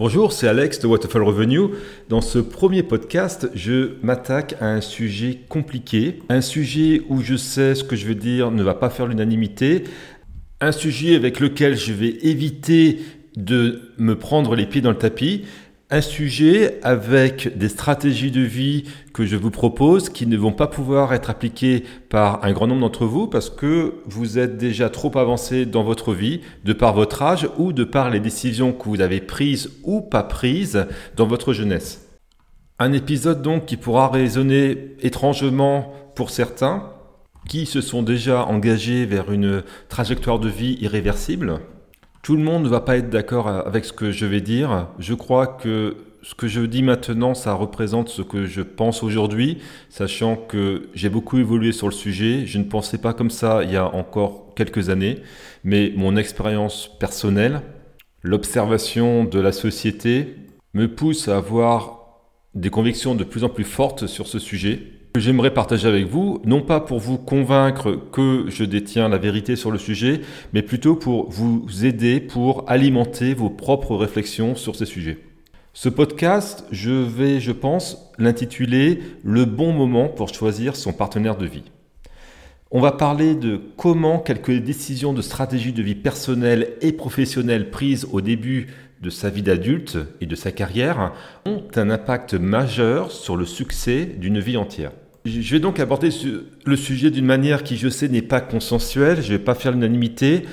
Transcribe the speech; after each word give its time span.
Bonjour, 0.00 0.32
c'est 0.32 0.48
Alex 0.48 0.78
de 0.78 0.86
Waterfall 0.86 1.22
Revenue. 1.22 1.74
Dans 2.08 2.22
ce 2.22 2.38
premier 2.38 2.82
podcast, 2.82 3.50
je 3.54 3.96
m'attaque 4.02 4.54
à 4.58 4.64
un 4.64 4.80
sujet 4.80 5.40
compliqué, 5.50 6.20
un 6.30 6.40
sujet 6.40 7.02
où 7.10 7.20
je 7.20 7.36
sais 7.36 7.74
ce 7.74 7.84
que 7.84 7.96
je 7.96 8.06
veux 8.06 8.14
dire 8.14 8.50
ne 8.50 8.62
va 8.62 8.72
pas 8.72 8.88
faire 8.88 9.06
l'unanimité, 9.06 9.84
un 10.62 10.72
sujet 10.72 11.16
avec 11.16 11.38
lequel 11.38 11.76
je 11.76 11.92
vais 11.92 12.16
éviter 12.22 13.00
de 13.36 13.92
me 13.98 14.14
prendre 14.14 14.54
les 14.54 14.64
pieds 14.64 14.80
dans 14.80 14.88
le 14.88 14.96
tapis, 14.96 15.44
un 15.90 16.00
sujet 16.00 16.78
avec 16.82 17.58
des 17.58 17.68
stratégies 17.68 18.30
de 18.30 18.42
vie 18.42 18.84
que 19.12 19.26
je 19.26 19.36
vous 19.36 19.50
propose 19.50 20.08
qui 20.08 20.26
ne 20.26 20.36
vont 20.36 20.52
pas 20.52 20.68
pouvoir 20.68 21.12
être 21.12 21.30
appliquées 21.30 21.84
par 22.08 22.44
un 22.44 22.52
grand 22.52 22.68
nombre 22.68 22.82
d'entre 22.82 23.06
vous 23.06 23.26
parce 23.26 23.50
que 23.50 23.94
vous 24.06 24.38
êtes 24.38 24.56
déjà 24.56 24.88
trop 24.88 25.16
avancé 25.18 25.66
dans 25.66 25.82
votre 25.82 26.14
vie 26.14 26.42
de 26.64 26.72
par 26.72 26.94
votre 26.94 27.22
âge 27.22 27.48
ou 27.58 27.72
de 27.72 27.82
par 27.82 28.08
les 28.08 28.20
décisions 28.20 28.72
que 28.72 28.88
vous 28.88 29.00
avez 29.00 29.20
prises 29.20 29.70
ou 29.82 30.00
pas 30.00 30.22
prises 30.22 30.86
dans 31.16 31.26
votre 31.26 31.52
jeunesse. 31.52 32.06
Un 32.78 32.92
épisode 32.92 33.42
donc 33.42 33.66
qui 33.66 33.76
pourra 33.76 34.08
résonner 34.08 34.94
étrangement 35.00 35.92
pour 36.14 36.30
certains 36.30 36.92
qui 37.48 37.66
se 37.66 37.80
sont 37.80 38.02
déjà 38.02 38.44
engagés 38.44 39.06
vers 39.06 39.32
une 39.32 39.64
trajectoire 39.88 40.38
de 40.38 40.48
vie 40.48 40.78
irréversible 40.80 41.60
tout 42.22 42.36
le 42.36 42.42
monde 42.42 42.64
ne 42.64 42.68
va 42.68 42.80
pas 42.80 42.96
être 42.96 43.10
d'accord 43.10 43.48
avec 43.48 43.84
ce 43.84 43.92
que 43.92 44.10
je 44.10 44.26
vais 44.26 44.40
dire. 44.40 44.88
Je 44.98 45.14
crois 45.14 45.46
que 45.46 45.96
ce 46.22 46.34
que 46.34 46.48
je 46.48 46.60
dis 46.60 46.82
maintenant, 46.82 47.34
ça 47.34 47.54
représente 47.54 48.10
ce 48.10 48.20
que 48.20 48.44
je 48.44 48.60
pense 48.60 49.02
aujourd'hui, 49.02 49.58
sachant 49.88 50.36
que 50.36 50.88
j'ai 50.94 51.08
beaucoup 51.08 51.38
évolué 51.38 51.72
sur 51.72 51.86
le 51.86 51.94
sujet. 51.94 52.46
Je 52.46 52.58
ne 52.58 52.64
pensais 52.64 52.98
pas 52.98 53.14
comme 53.14 53.30
ça 53.30 53.62
il 53.64 53.70
y 53.70 53.76
a 53.76 53.86
encore 53.94 54.54
quelques 54.54 54.90
années, 54.90 55.20
mais 55.64 55.92
mon 55.96 56.16
expérience 56.16 56.90
personnelle, 56.98 57.62
l'observation 58.22 59.24
de 59.24 59.40
la 59.40 59.52
société 59.52 60.36
me 60.74 60.94
pousse 60.94 61.28
à 61.28 61.38
avoir 61.38 62.00
des 62.54 62.68
convictions 62.68 63.14
de 63.14 63.24
plus 63.24 63.44
en 63.44 63.48
plus 63.48 63.64
fortes 63.64 64.06
sur 64.06 64.26
ce 64.26 64.38
sujet 64.38 64.99
que 65.12 65.20
j'aimerais 65.20 65.52
partager 65.52 65.88
avec 65.88 66.06
vous, 66.06 66.40
non 66.44 66.62
pas 66.62 66.80
pour 66.80 67.00
vous 67.00 67.18
convaincre 67.18 67.98
que 68.12 68.44
je 68.48 68.64
détiens 68.64 69.08
la 69.08 69.18
vérité 69.18 69.56
sur 69.56 69.70
le 69.70 69.78
sujet, 69.78 70.20
mais 70.52 70.62
plutôt 70.62 70.94
pour 70.94 71.30
vous 71.30 71.66
aider, 71.84 72.20
pour 72.20 72.64
alimenter 72.68 73.34
vos 73.34 73.50
propres 73.50 73.96
réflexions 73.96 74.54
sur 74.54 74.76
ces 74.76 74.86
sujets. 74.86 75.18
Ce 75.72 75.88
podcast, 75.88 76.64
je 76.70 76.90
vais, 76.90 77.40
je 77.40 77.52
pense, 77.52 78.12
l'intituler 78.18 79.00
Le 79.24 79.44
bon 79.44 79.72
moment 79.72 80.08
pour 80.08 80.32
choisir 80.32 80.76
son 80.76 80.92
partenaire 80.92 81.36
de 81.36 81.46
vie. 81.46 81.64
On 82.72 82.80
va 82.80 82.92
parler 82.92 83.34
de 83.34 83.60
comment 83.76 84.20
quelques 84.20 84.52
décisions 84.52 85.12
de 85.12 85.22
stratégie 85.22 85.72
de 85.72 85.82
vie 85.82 85.96
personnelle 85.96 86.74
et 86.82 86.92
professionnelle 86.92 87.70
prises 87.70 88.06
au 88.12 88.20
début 88.20 88.68
de 89.00 89.10
sa 89.10 89.30
vie 89.30 89.42
d'adulte 89.42 89.98
et 90.20 90.26
de 90.26 90.36
sa 90.36 90.52
carrière 90.52 91.12
ont 91.46 91.64
un 91.74 91.90
impact 91.90 92.34
majeur 92.34 93.10
sur 93.10 93.36
le 93.36 93.44
succès 93.44 94.04
d'une 94.04 94.38
vie 94.38 94.56
entière. 94.56 94.92
Je 95.24 95.52
vais 95.52 95.60
donc 95.60 95.80
aborder 95.80 96.08
le 96.64 96.76
sujet 96.76 97.10
d'une 97.10 97.26
manière 97.26 97.62
qui, 97.62 97.76
je 97.76 97.88
sais, 97.88 98.08
n'est 98.08 98.22
pas 98.22 98.40
consensuelle, 98.40 99.20
je 99.20 99.32
ne 99.32 99.36
vais 99.36 99.44
pas 99.44 99.54
faire 99.54 99.72
l'unanimité. 99.72 100.44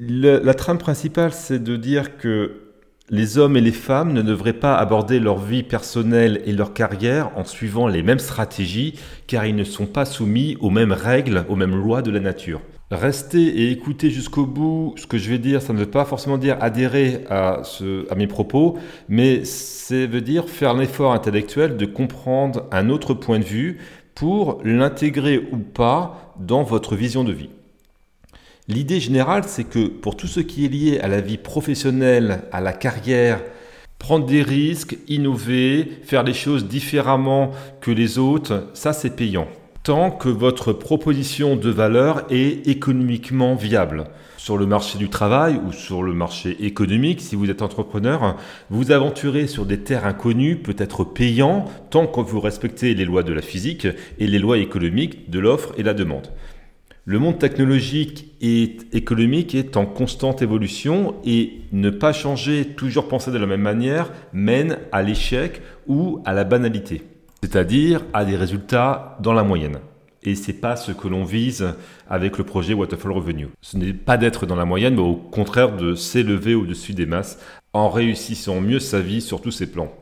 La 0.00 0.54
trame 0.54 0.78
principale, 0.78 1.32
c'est 1.32 1.62
de 1.62 1.76
dire 1.76 2.16
que 2.16 2.62
les 3.10 3.38
hommes 3.38 3.56
et 3.56 3.60
les 3.60 3.72
femmes 3.72 4.12
ne 4.12 4.22
devraient 4.22 4.52
pas 4.52 4.76
aborder 4.76 5.18
leur 5.18 5.38
vie 5.38 5.62
personnelle 5.62 6.42
et 6.46 6.52
leur 6.52 6.72
carrière 6.74 7.30
en 7.36 7.44
suivant 7.44 7.86
les 7.86 8.02
mêmes 8.02 8.18
stratégies, 8.18 8.94
car 9.26 9.46
ils 9.46 9.56
ne 9.56 9.64
sont 9.64 9.86
pas 9.86 10.04
soumis 10.04 10.56
aux 10.60 10.70
mêmes 10.70 10.92
règles, 10.92 11.44
aux 11.48 11.56
mêmes 11.56 11.76
lois 11.76 12.02
de 12.02 12.10
la 12.10 12.20
nature. 12.20 12.60
Rester 12.90 13.42
et 13.42 13.70
écouter 13.70 14.10
jusqu'au 14.10 14.46
bout 14.46 14.94
ce 14.96 15.06
que 15.06 15.18
je 15.18 15.28
vais 15.28 15.38
dire, 15.38 15.60
ça 15.60 15.74
ne 15.74 15.78
veut 15.78 15.90
pas 15.90 16.06
forcément 16.06 16.38
dire 16.38 16.56
adhérer 16.60 17.24
à, 17.28 17.60
mes 18.16 18.26
propos, 18.26 18.78
mais 19.10 19.44
ça 19.44 20.06
veut 20.06 20.22
dire 20.22 20.48
faire 20.48 20.72
l'effort 20.72 21.12
intellectuel 21.12 21.76
de 21.76 21.84
comprendre 21.84 22.64
un 22.72 22.88
autre 22.88 23.12
point 23.12 23.40
de 23.40 23.44
vue 23.44 23.78
pour 24.14 24.60
l'intégrer 24.64 25.48
ou 25.52 25.58
pas 25.58 26.34
dans 26.40 26.62
votre 26.62 26.96
vision 26.96 27.24
de 27.24 27.32
vie. 27.32 27.50
L'idée 28.68 29.00
générale, 29.00 29.44
c'est 29.46 29.64
que 29.64 29.86
pour 29.88 30.16
tout 30.16 30.26
ce 30.26 30.40
qui 30.40 30.64
est 30.64 30.68
lié 30.68 30.98
à 31.00 31.08
la 31.08 31.20
vie 31.20 31.38
professionnelle, 31.38 32.42
à 32.52 32.62
la 32.62 32.72
carrière, 32.72 33.42
prendre 33.98 34.24
des 34.24 34.42
risques, 34.42 34.96
innover, 35.08 36.00
faire 36.04 36.22
les 36.22 36.34
choses 36.34 36.66
différemment 36.66 37.50
que 37.82 37.90
les 37.90 38.18
autres, 38.18 38.70
ça 38.72 38.94
c'est 38.94 39.14
payant. 39.14 39.48
Tant 39.88 40.10
que 40.10 40.28
votre 40.28 40.74
proposition 40.74 41.56
de 41.56 41.70
valeur 41.70 42.26
est 42.28 42.68
économiquement 42.68 43.54
viable 43.54 44.04
sur 44.36 44.58
le 44.58 44.66
marché 44.66 44.98
du 44.98 45.08
travail 45.08 45.58
ou 45.66 45.72
sur 45.72 46.02
le 46.02 46.12
marché 46.12 46.62
économique, 46.62 47.22
si 47.22 47.36
vous 47.36 47.48
êtes 47.48 47.62
entrepreneur, 47.62 48.36
vous 48.68 48.92
aventurez 48.92 49.46
sur 49.46 49.64
des 49.64 49.78
terres 49.78 50.04
inconnues 50.04 50.56
peut 50.56 50.76
être 50.76 51.04
payant 51.04 51.64
tant 51.88 52.06
que 52.06 52.20
vous 52.20 52.38
respectez 52.38 52.92
les 52.92 53.06
lois 53.06 53.22
de 53.22 53.32
la 53.32 53.40
physique 53.40 53.88
et 54.18 54.26
les 54.26 54.38
lois 54.38 54.58
économiques 54.58 55.30
de 55.30 55.38
l'offre 55.38 55.72
et 55.78 55.82
la 55.82 55.94
demande. 55.94 56.28
Le 57.06 57.18
monde 57.18 57.38
technologique 57.38 58.34
et 58.42 58.76
économique 58.92 59.54
est 59.54 59.78
en 59.78 59.86
constante 59.86 60.42
évolution 60.42 61.14
et 61.24 61.62
ne 61.72 61.88
pas 61.88 62.12
changer, 62.12 62.66
toujours 62.76 63.08
penser 63.08 63.30
de 63.30 63.38
la 63.38 63.46
même 63.46 63.62
manière, 63.62 64.12
mène 64.34 64.80
à 64.92 65.00
l'échec 65.00 65.62
ou 65.86 66.20
à 66.26 66.34
la 66.34 66.44
banalité, 66.44 67.00
c'est-à-dire 67.42 68.04
à 68.12 68.24
des 68.24 68.36
résultats 68.36 69.16
dans 69.20 69.32
la 69.32 69.44
moyenne. 69.44 69.78
Et 70.22 70.34
c'est 70.34 70.52
pas 70.52 70.76
ce 70.76 70.92
que 70.92 71.08
l'on 71.08 71.24
vise 71.24 71.74
avec 72.10 72.38
le 72.38 72.44
projet 72.44 72.74
Waterfall 72.74 73.12
Revenue. 73.12 73.48
Ce 73.62 73.76
n'est 73.76 73.92
pas 73.92 74.16
d'être 74.16 74.46
dans 74.46 74.56
la 74.56 74.64
moyenne, 74.64 74.94
mais 74.94 75.00
au 75.00 75.14
contraire 75.14 75.76
de 75.76 75.94
s'élever 75.94 76.54
au-dessus 76.54 76.92
des 76.92 77.06
masses 77.06 77.38
en 77.72 77.88
réussissant 77.88 78.60
mieux 78.60 78.80
sa 78.80 79.00
vie 79.00 79.20
sur 79.20 79.40
tous 79.40 79.52
ses 79.52 79.70
plans. 79.70 79.92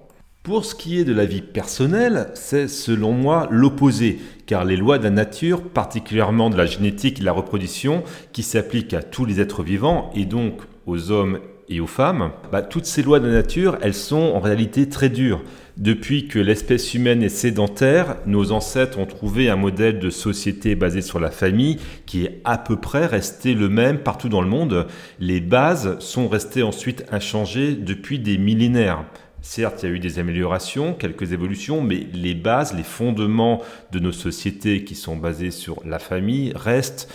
Pour 0.43 0.65
ce 0.65 0.77
qui 0.77 0.99
est 0.99 1.05
de 1.05 1.13
la 1.13 1.27
vie 1.27 1.43
personnelle, 1.43 2.29
c'est 2.35 2.69
selon 2.69 3.13
moi 3.13 3.49
l'opposé, 3.51 4.21
car 4.47 4.65
les 4.65 4.77
lois 4.77 4.97
de 4.99 5.05
la 5.05 5.11
nature, 5.11 5.61
particulièrement 5.61 6.51
de 6.51 6.57
la 6.57 6.67
génétique 6.67 7.19
et 7.19 7.21
de 7.21 7.27
la 7.27 7.33
reproduction, 7.33 8.05
qui 8.33 8.45
s'appliquent 8.45 8.95
à 8.95 9.03
tous 9.03 9.25
les 9.25 9.41
êtres 9.41 9.65
vivants 9.65 10.11
et 10.15 10.25
donc 10.25 10.61
aux 10.87 11.11
hommes 11.11 11.41
et 11.69 11.81
aux 11.81 11.89
femmes, 11.89 12.31
bah, 12.53 12.63
toutes 12.63 12.87
ces 12.87 13.03
lois 13.03 13.19
de 13.19 13.27
la 13.27 13.35
nature, 13.35 13.77
elles 13.83 13.93
sont 13.93 14.17
en 14.17 14.39
réalité 14.39 14.89
très 14.89 15.09
dures. 15.09 15.43
Depuis 15.77 16.27
que 16.27 16.39
l'espèce 16.39 16.95
humaine 16.95 17.23
est 17.23 17.29
sédentaire, 17.29 18.17
nos 18.25 18.51
ancêtres 18.51 18.99
ont 18.99 19.05
trouvé 19.05 19.51
un 19.51 19.57
modèle 19.57 19.99
de 19.99 20.09
société 20.09 20.75
basé 20.75 21.03
sur 21.03 21.21
la 21.21 21.31
famille 21.31 21.77
qui 22.07 22.25
est 22.25 22.41
à 22.45 22.57
peu 22.57 22.77
près 22.77 23.05
resté 23.05 23.53
le 23.53 23.69
même 23.69 23.99
partout 23.99 24.31
dans 24.31 24.41
le 24.41 24.49
monde. 24.49 24.87
Les 25.21 25.41
bases 25.41 25.99
sont 25.99 26.29
restées 26.29 26.63
ensuite 26.63 27.05
inchangées 27.13 27.75
depuis 27.75 28.19
des 28.19 28.39
millénaires. 28.39 29.05
Certes, 29.43 29.83
il 29.83 29.91
y 29.91 29.93
a 29.93 29.95
eu 29.95 29.99
des 29.99 30.19
améliorations, 30.19 30.95
quelques 30.95 31.33
évolutions, 31.33 31.83
mais 31.83 32.07
les 32.15 32.35
bases, 32.35 32.75
les 32.75 32.83
fondements 32.83 33.63
de 33.93 33.99
nos 33.99 34.13
sociétés 34.13 34.83
qui 34.83 34.95
sont 34.95 35.17
basées 35.17 35.51
sur 35.51 35.83
la 35.85 35.99
famille 35.99 36.53
restent 36.57 37.13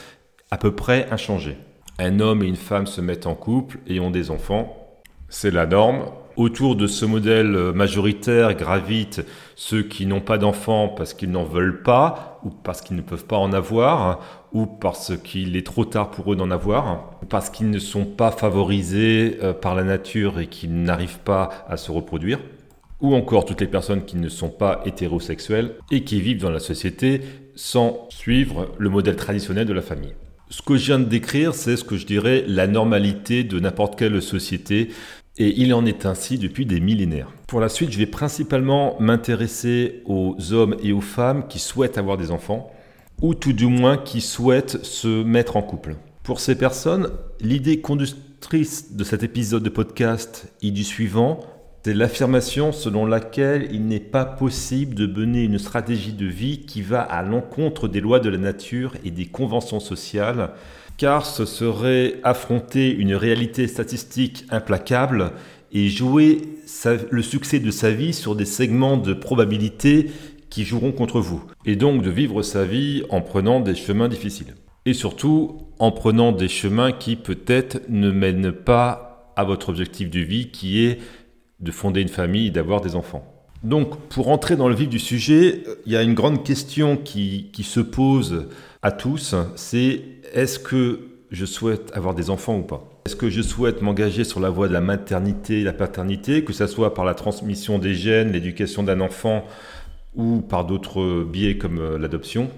à 0.52 0.58
peu 0.60 0.76
près 0.76 1.08
inchangés. 1.10 1.58
Un 1.98 2.20
homme 2.20 2.44
et 2.44 2.48
une 2.48 2.56
femme 2.56 2.86
se 2.86 3.02
mettent 3.02 3.26
en 3.26 3.36
couple 3.36 3.80
et 3.88 4.00
ont 4.00 4.12
des 4.12 4.30
enfants. 4.30 4.78
C'est 5.30 5.52
la 5.52 5.66
norme. 5.66 6.06
Autour 6.38 6.76
de 6.76 6.88
ce 6.88 7.06
modèle 7.06 7.74
majoritaire 7.74 8.54
gravitent 8.56 9.22
ceux 9.56 9.84
qui 9.84 10.06
n'ont 10.06 10.22
pas 10.22 10.38
d'enfants 10.38 10.88
parce 10.88 11.14
qu'ils 11.14 11.32
n'en 11.32 11.44
veulent 11.44 11.84
pas, 11.84 12.40
ou 12.44 12.50
parce 12.50 12.82
qu'ils 12.82 12.96
ne 12.96 13.02
peuvent 13.02 13.26
pas 13.26 13.38
en 13.38 13.52
avoir, 13.52 14.48
ou 14.54 14.66
parce 14.66 15.14
qu'il 15.18 15.56
est 15.56 15.66
trop 15.66 15.86
tard 15.86 16.10
pour 16.10 16.32
eux 16.32 16.36
d'en 16.36 16.50
avoir, 16.50 17.12
ou 17.22 17.26
parce 17.26 17.50
qu'ils 17.50 17.70
ne 17.70 17.80
sont 17.80 18.06
pas 18.06 18.32
favorisés 18.32 19.38
euh, 19.44 19.54
par 19.54 19.76
la 19.76 19.84
nature 19.84 20.40
et 20.40 20.48
qu'ils 20.48 20.84
n'arrivent 20.84 21.20
pas 21.20 21.66
à 21.68 21.78
se 21.78 21.92
reproduire, 21.92 22.40
ou 23.02 23.14
encore 23.14 23.46
toutes 23.46 23.62
les 23.62 23.68
personnes 23.68 24.06
qui 24.06 24.18
ne 24.18 24.30
sont 24.30 24.50
pas 24.50 24.82
hétérosexuelles 24.86 25.76
et 25.92 26.04
qui 26.04 26.22
vivent 26.22 26.42
dans 26.42 26.50
la 26.50 26.60
société 26.60 27.22
sans 27.56 28.08
suivre 28.10 28.70
le 28.78 28.90
modèle 28.90 29.16
traditionnel 29.16 29.66
de 29.66 29.74
la 29.74 29.82
famille. 29.82 30.14
Ce 30.50 30.62
que 30.62 30.76
je 30.76 30.88
viens 30.88 31.00
de 31.00 31.06
décrire, 31.06 31.54
c'est 31.54 31.78
ce 31.78 31.86
que 31.86 31.96
je 31.96 32.06
dirais 32.06 32.44
la 32.46 32.68
normalité 32.68 33.46
de 33.46 33.60
n'importe 33.60 33.98
quelle 33.98 34.22
société 34.22 34.90
et 35.38 35.62
il 35.62 35.74
en 35.74 35.86
est 35.86 36.06
ainsi 36.06 36.38
depuis 36.38 36.66
des 36.66 36.80
millénaires. 36.80 37.32
Pour 37.48 37.60
la 37.60 37.70
suite, 37.70 37.92
je 37.92 37.98
vais 37.98 38.06
principalement 38.06 38.96
m'intéresser 39.00 40.02
aux 40.06 40.36
hommes 40.52 40.76
et 40.84 40.92
aux 40.92 41.02
femmes 41.02 41.48
qui 41.48 41.60
souhaitent 41.60 41.98
avoir 41.98 42.18
des 42.18 42.32
enfants, 42.32 42.72
ou 43.22 43.34
tout 43.34 43.54
du 43.54 43.68
moins 43.68 43.98
qui 43.98 44.22
souhaitent 44.22 44.84
se 44.84 45.24
mettre 45.24 45.58
en 45.58 45.62
couple. 45.62 45.96
Pour 46.24 46.40
ces 46.40 46.56
personnes, 46.56 47.10
l'idée 47.40 47.82
conductrice 47.82 48.94
de 48.96 49.04
cet 49.04 49.24
épisode 49.24 49.64
de 49.64 49.70
podcast 49.70 50.52
et 50.62 50.72
du 50.72 50.84
suivant, 50.84 51.40
c'est 51.84 51.94
l'affirmation 51.96 52.72
selon 52.72 53.08
laquelle 53.08 53.68
il 53.72 53.88
n'est 53.88 54.00
pas 54.00 54.26
possible 54.26 54.94
de 54.94 55.08
mener 55.08 55.44
une 55.44 55.58
stratégie 55.58 56.14
de 56.14 56.28
vie 56.28 56.66
qui 56.66 56.84
va 56.84 57.02
à 57.02 57.24
l'encontre 57.24 57.88
des 57.88 58.02
lois 58.02 58.20
de 58.20 58.30
la 58.30 58.38
nature 58.38 58.94
et 59.04 59.10
des 59.10 59.26
conventions 59.26 59.80
sociales 59.80 60.52
car 61.02 61.26
ce 61.26 61.46
serait 61.46 62.20
affronter 62.22 62.94
une 62.94 63.16
réalité 63.16 63.68
statistique 63.68 64.46
implacable 64.52 65.32
et 65.72 65.88
jouer 65.88 66.42
le 67.10 67.24
succès 67.24 67.60
de 67.60 67.72
sa 67.72 67.90
vie 67.90 68.14
sur 68.14 68.36
des 68.36 68.46
segments 68.46 68.98
de 68.98 69.16
probabilité 69.16 70.12
qui 70.52 70.64
joueront 70.64 70.92
contre 70.92 71.20
vous. 71.20 71.44
Et 71.66 71.76
donc 71.76 72.04
de 72.04 72.12
vivre 72.12 72.44
sa 72.44 72.66
vie 72.66 73.02
en 73.10 73.22
prenant 73.22 73.62
des 73.62 73.74
chemins 73.74 74.10
difficiles. 74.10 74.54
Et 74.86 74.94
surtout 74.94 75.58
en 75.80 75.92
prenant 75.92 76.32
des 76.34 76.48
chemins 76.48 76.92
qui 76.92 77.16
peut-être 77.16 77.82
ne 77.90 78.12
mènent 78.12 78.52
pas 78.52 79.34
à 79.36 79.44
votre 79.44 79.70
objectif 79.70 80.08
de 80.08 80.20
vie 80.20 80.52
qui 80.52 80.86
est 80.86 81.00
de 81.62 81.72
fonder 81.72 82.02
une 82.02 82.10
famille 82.10 82.46
et 82.46 82.52
d'avoir 82.52 82.80
des 82.80 82.96
enfants. 82.96 83.26
Donc, 83.64 84.00
pour 84.10 84.30
entrer 84.30 84.56
dans 84.56 84.70
le 84.70 84.76
vif 84.76 84.90
du 84.90 85.00
sujet, 85.00 85.64
il 85.88 85.92
y 85.92 85.96
a 85.96 86.04
une 86.04 86.14
grande 86.14 86.44
question 86.44 86.96
qui, 86.96 87.50
qui 87.54 87.64
se 87.64 87.80
pose 87.80 88.50
à 88.84 88.92
tous, 88.92 89.36
c'est 89.56 90.02
est-ce 90.34 90.60
que 90.60 91.00
je 91.32 91.46
souhaite 91.46 91.92
avoir 91.96 92.14
des 92.14 92.30
enfants 92.30 92.58
ou 92.58 92.64
pas? 92.64 92.84
Est-ce 93.06 93.16
que 93.16 93.30
je 93.30 93.42
souhaite 93.42 93.82
m'engager 93.82 94.24
sur 94.24 94.40
la 94.40 94.50
voie 94.50 94.68
de 94.68 94.74
la 94.74 94.82
maternité 94.82 95.64
la 95.64 95.74
paternité, 95.74 96.44
que 96.44 96.54
ce 96.54 96.68
soit 96.68 96.94
par 96.94 97.06
la 97.06 97.14
transmission 97.14 97.80
des 97.80 97.96
gènes, 97.96 98.32
l'éducation 98.32 98.84
d'un 98.84 99.02
enfant 99.02 99.46
ou 100.16 100.42
par 100.42 100.66
d'autres 100.66 101.24
biais 101.24 101.58
comme 101.58 101.80
euh, 101.80 101.98
l'adoption? 101.98 102.50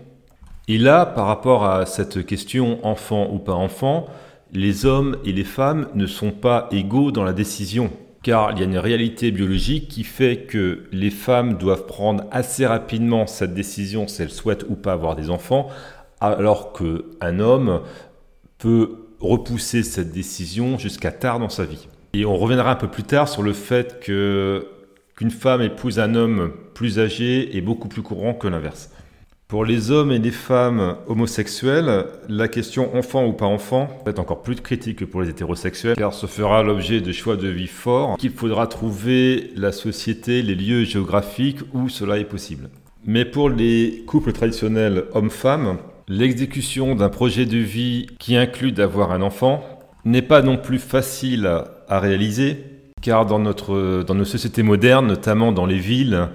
Et 0.68 0.78
là, 0.78 1.06
par 1.06 1.28
rapport 1.28 1.66
à 1.66 1.86
cette 1.86 2.26
question 2.26 2.86
enfant 2.86 3.30
ou 3.32 3.40
pas 3.40 3.54
enfant, 3.54 4.08
les 4.54 4.86
hommes 4.86 5.18
et 5.26 5.34
les 5.34 5.44
femmes 5.44 5.88
ne 5.94 6.06
sont 6.06 6.32
pas 6.32 6.68
égaux 6.72 7.12
dans 7.12 7.24
la 7.24 7.34
décision 7.34 7.92
car 8.24 8.54
il 8.54 8.60
y 8.60 8.62
a 8.62 8.66
une 8.66 8.78
réalité 8.78 9.32
biologique 9.32 9.90
qui 9.90 10.06
fait 10.06 10.46
que 10.48 10.86
les 10.94 11.10
femmes 11.10 11.58
doivent 11.58 11.86
prendre 11.86 12.24
assez 12.32 12.66
rapidement 12.66 13.28
cette 13.28 13.54
décision 13.54 14.08
si 14.08 14.22
elles 14.22 14.30
souhaitent 14.30 14.66
ou 14.70 14.76
pas 14.76 14.94
avoir 14.94 15.16
des 15.16 15.30
enfants, 15.30 15.68
alors 16.24 16.74
qu'un 16.74 17.40
homme 17.40 17.82
peut 18.58 18.92
repousser 19.20 19.84
cette 19.84 20.12
décision 20.12 20.78
jusqu'à 20.78 21.12
tard 21.12 21.40
dans 21.40 21.50
sa 21.50 21.66
vie. 21.66 21.88
Et 22.14 22.26
on 22.26 22.38
reviendra 22.38 22.72
un 22.72 22.76
peu 22.76 22.88
plus 22.88 23.04
tard 23.04 23.28
sur 23.28 23.44
le 23.44 23.54
fait 23.54 24.00
que 24.00 24.68
qu'une 25.16 25.32
femme 25.32 25.62
épouse 25.62 26.00
un 26.00 26.16
homme 26.16 26.52
plus 26.74 27.00
âgé 27.00 27.56
est 27.56 27.62
beaucoup 27.62 27.88
plus 27.88 28.02
courant 28.02 28.34
que 28.34 28.48
l'inverse. 28.48 28.90
Pour 29.48 29.66
les 29.66 29.92
hommes 29.92 30.12
et 30.12 30.18
les 30.18 30.32
femmes 30.32 30.96
homosexuels, 31.06 32.06
la 32.28 32.48
question 32.48 32.96
enfant 32.96 33.28
ou 33.28 33.34
pas 33.34 33.46
enfant 33.46 33.88
est 34.08 34.18
encore 34.18 34.42
plus 34.42 34.56
critique 34.56 35.00
que 35.00 35.06
pour 35.06 35.22
les 35.22 35.30
hétérosexuels, 35.30 35.96
car 35.96 36.14
ce 36.14 36.26
fera 36.26 36.64
l'objet 36.64 37.02
de 37.02 37.12
choix 37.12 37.36
de 37.36 37.48
vie 37.48 37.68
forts 37.68 38.18
qu'il 38.18 38.32
faudra 38.32 38.66
trouver 38.66 39.52
la 39.56 39.72
société, 39.72 40.42
les 40.42 40.56
lieux 40.56 40.86
géographiques 40.86 41.60
où 41.74 41.88
cela 41.90 42.18
est 42.18 42.26
possible. 42.26 42.70
Mais 43.06 43.26
pour 43.26 43.50
les 43.50 44.04
couples 44.08 44.32
traditionnels 44.32 45.04
hommes-femmes, 45.14 45.78
l'exécution 46.08 46.96
d'un 46.96 47.10
projet 47.10 47.46
de 47.46 47.58
vie 47.58 48.08
qui 48.20 48.36
inclut 48.36 48.72
d'avoir 48.72 49.12
un 49.12 49.22
enfant 49.22 49.64
n'est 50.06 50.22
pas 50.22 50.42
non 50.42 50.58
plus 50.58 50.80
facile 50.80 51.50
à 51.88 52.00
réaliser, 52.00 52.58
car 53.02 53.26
dans, 53.26 53.40
nos 53.40 54.26
sociétés 54.26 54.64
modernes, 54.64 55.08
notamment 55.08 55.52
dans 55.52 55.66
les 55.66 55.78
villes, 55.78 56.30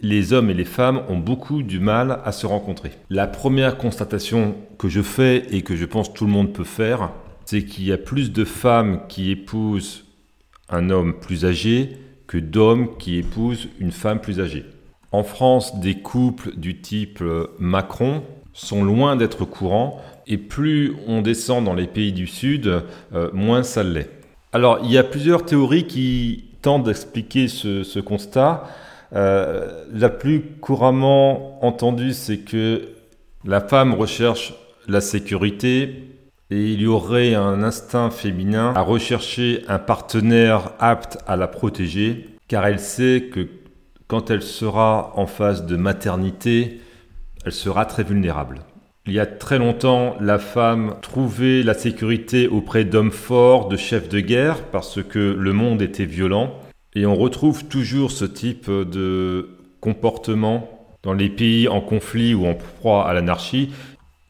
les 0.00 0.32
hommes 0.32 0.50
et 0.50 0.54
les 0.54 0.64
femmes 0.64 1.02
ont 1.08 1.18
beaucoup 1.18 1.62
du 1.62 1.80
mal 1.80 2.20
à 2.24 2.32
se 2.32 2.46
rencontrer. 2.46 2.92
La 3.10 3.26
première 3.26 3.78
constatation 3.78 4.54
que 4.78 4.88
je 4.88 5.02
fais 5.02 5.46
et 5.50 5.62
que 5.62 5.76
je 5.76 5.84
pense 5.84 6.12
tout 6.12 6.24
le 6.24 6.32
monde 6.32 6.52
peut 6.52 6.64
faire, 6.64 7.10
c'est 7.44 7.64
qu'il 7.64 7.84
y 7.84 7.92
a 7.92 7.98
plus 7.98 8.32
de 8.32 8.44
femmes 8.44 9.00
qui 9.08 9.30
épousent 9.30 10.04
un 10.68 10.90
homme 10.90 11.18
plus 11.18 11.44
âgé 11.44 11.96
que 12.26 12.38
d'hommes 12.38 12.96
qui 12.98 13.16
épousent 13.16 13.68
une 13.80 13.90
femme 13.90 14.20
plus 14.20 14.38
âgée. 14.38 14.66
En 15.12 15.22
France, 15.22 15.80
des 15.80 15.94
couples 15.94 16.54
du 16.56 16.80
type 16.82 17.24
Macron 17.58 18.22
sont 18.52 18.84
loin 18.84 19.16
d'être 19.16 19.44
courants 19.44 20.00
et 20.26 20.36
plus 20.36 20.94
on 21.06 21.22
descend 21.22 21.64
dans 21.64 21.74
les 21.74 21.86
pays 21.86 22.12
du 22.12 22.26
Sud, 22.26 22.82
euh, 23.14 23.30
moins 23.32 23.62
ça 23.62 23.82
l'est. 23.82 24.10
Alors, 24.52 24.80
il 24.82 24.90
y 24.90 24.98
a 24.98 25.04
plusieurs 25.04 25.44
théories 25.44 25.86
qui 25.86 26.44
tentent 26.62 26.84
d'expliquer 26.84 27.48
ce 27.48 28.00
constat. 28.00 28.64
Euh, 29.14 29.84
la 29.92 30.08
plus 30.08 30.42
couramment 30.60 31.64
entendue, 31.64 32.12
c'est 32.12 32.38
que 32.38 32.88
la 33.44 33.60
femme 33.60 33.94
recherche 33.94 34.54
la 34.86 35.00
sécurité 35.00 36.04
et 36.50 36.72
il 36.72 36.80
y 36.80 36.86
aurait 36.86 37.34
un 37.34 37.62
instinct 37.62 38.10
féminin 38.10 38.72
à 38.74 38.80
rechercher 38.80 39.64
un 39.68 39.78
partenaire 39.78 40.72
apte 40.78 41.18
à 41.26 41.36
la 41.36 41.46
protéger, 41.46 42.26
car 42.48 42.66
elle 42.66 42.80
sait 42.80 43.28
que 43.32 43.48
quand 44.06 44.30
elle 44.30 44.42
sera 44.42 45.12
en 45.16 45.26
phase 45.26 45.66
de 45.66 45.76
maternité, 45.76 46.80
elle 47.44 47.52
sera 47.52 47.86
très 47.86 48.04
vulnérable. 48.04 48.60
Il 49.06 49.14
y 49.14 49.20
a 49.20 49.26
très 49.26 49.58
longtemps, 49.58 50.16
la 50.20 50.38
femme 50.38 50.96
trouvait 51.00 51.62
la 51.62 51.72
sécurité 51.72 52.46
auprès 52.46 52.84
d'hommes 52.84 53.10
forts, 53.10 53.68
de 53.68 53.76
chefs 53.76 54.10
de 54.10 54.20
guerre, 54.20 54.64
parce 54.64 55.02
que 55.02 55.18
le 55.18 55.52
monde 55.54 55.80
était 55.80 56.04
violent. 56.04 56.54
Et 56.94 57.06
on 57.06 57.14
retrouve 57.14 57.64
toujours 57.64 58.10
ce 58.10 58.26
type 58.26 58.70
de 58.70 59.48
comportement 59.80 60.68
dans 61.02 61.14
les 61.14 61.30
pays 61.30 61.68
en 61.68 61.80
conflit 61.80 62.34
ou 62.34 62.46
en 62.46 62.54
proie 62.54 63.08
à 63.08 63.14
l'anarchie. 63.14 63.70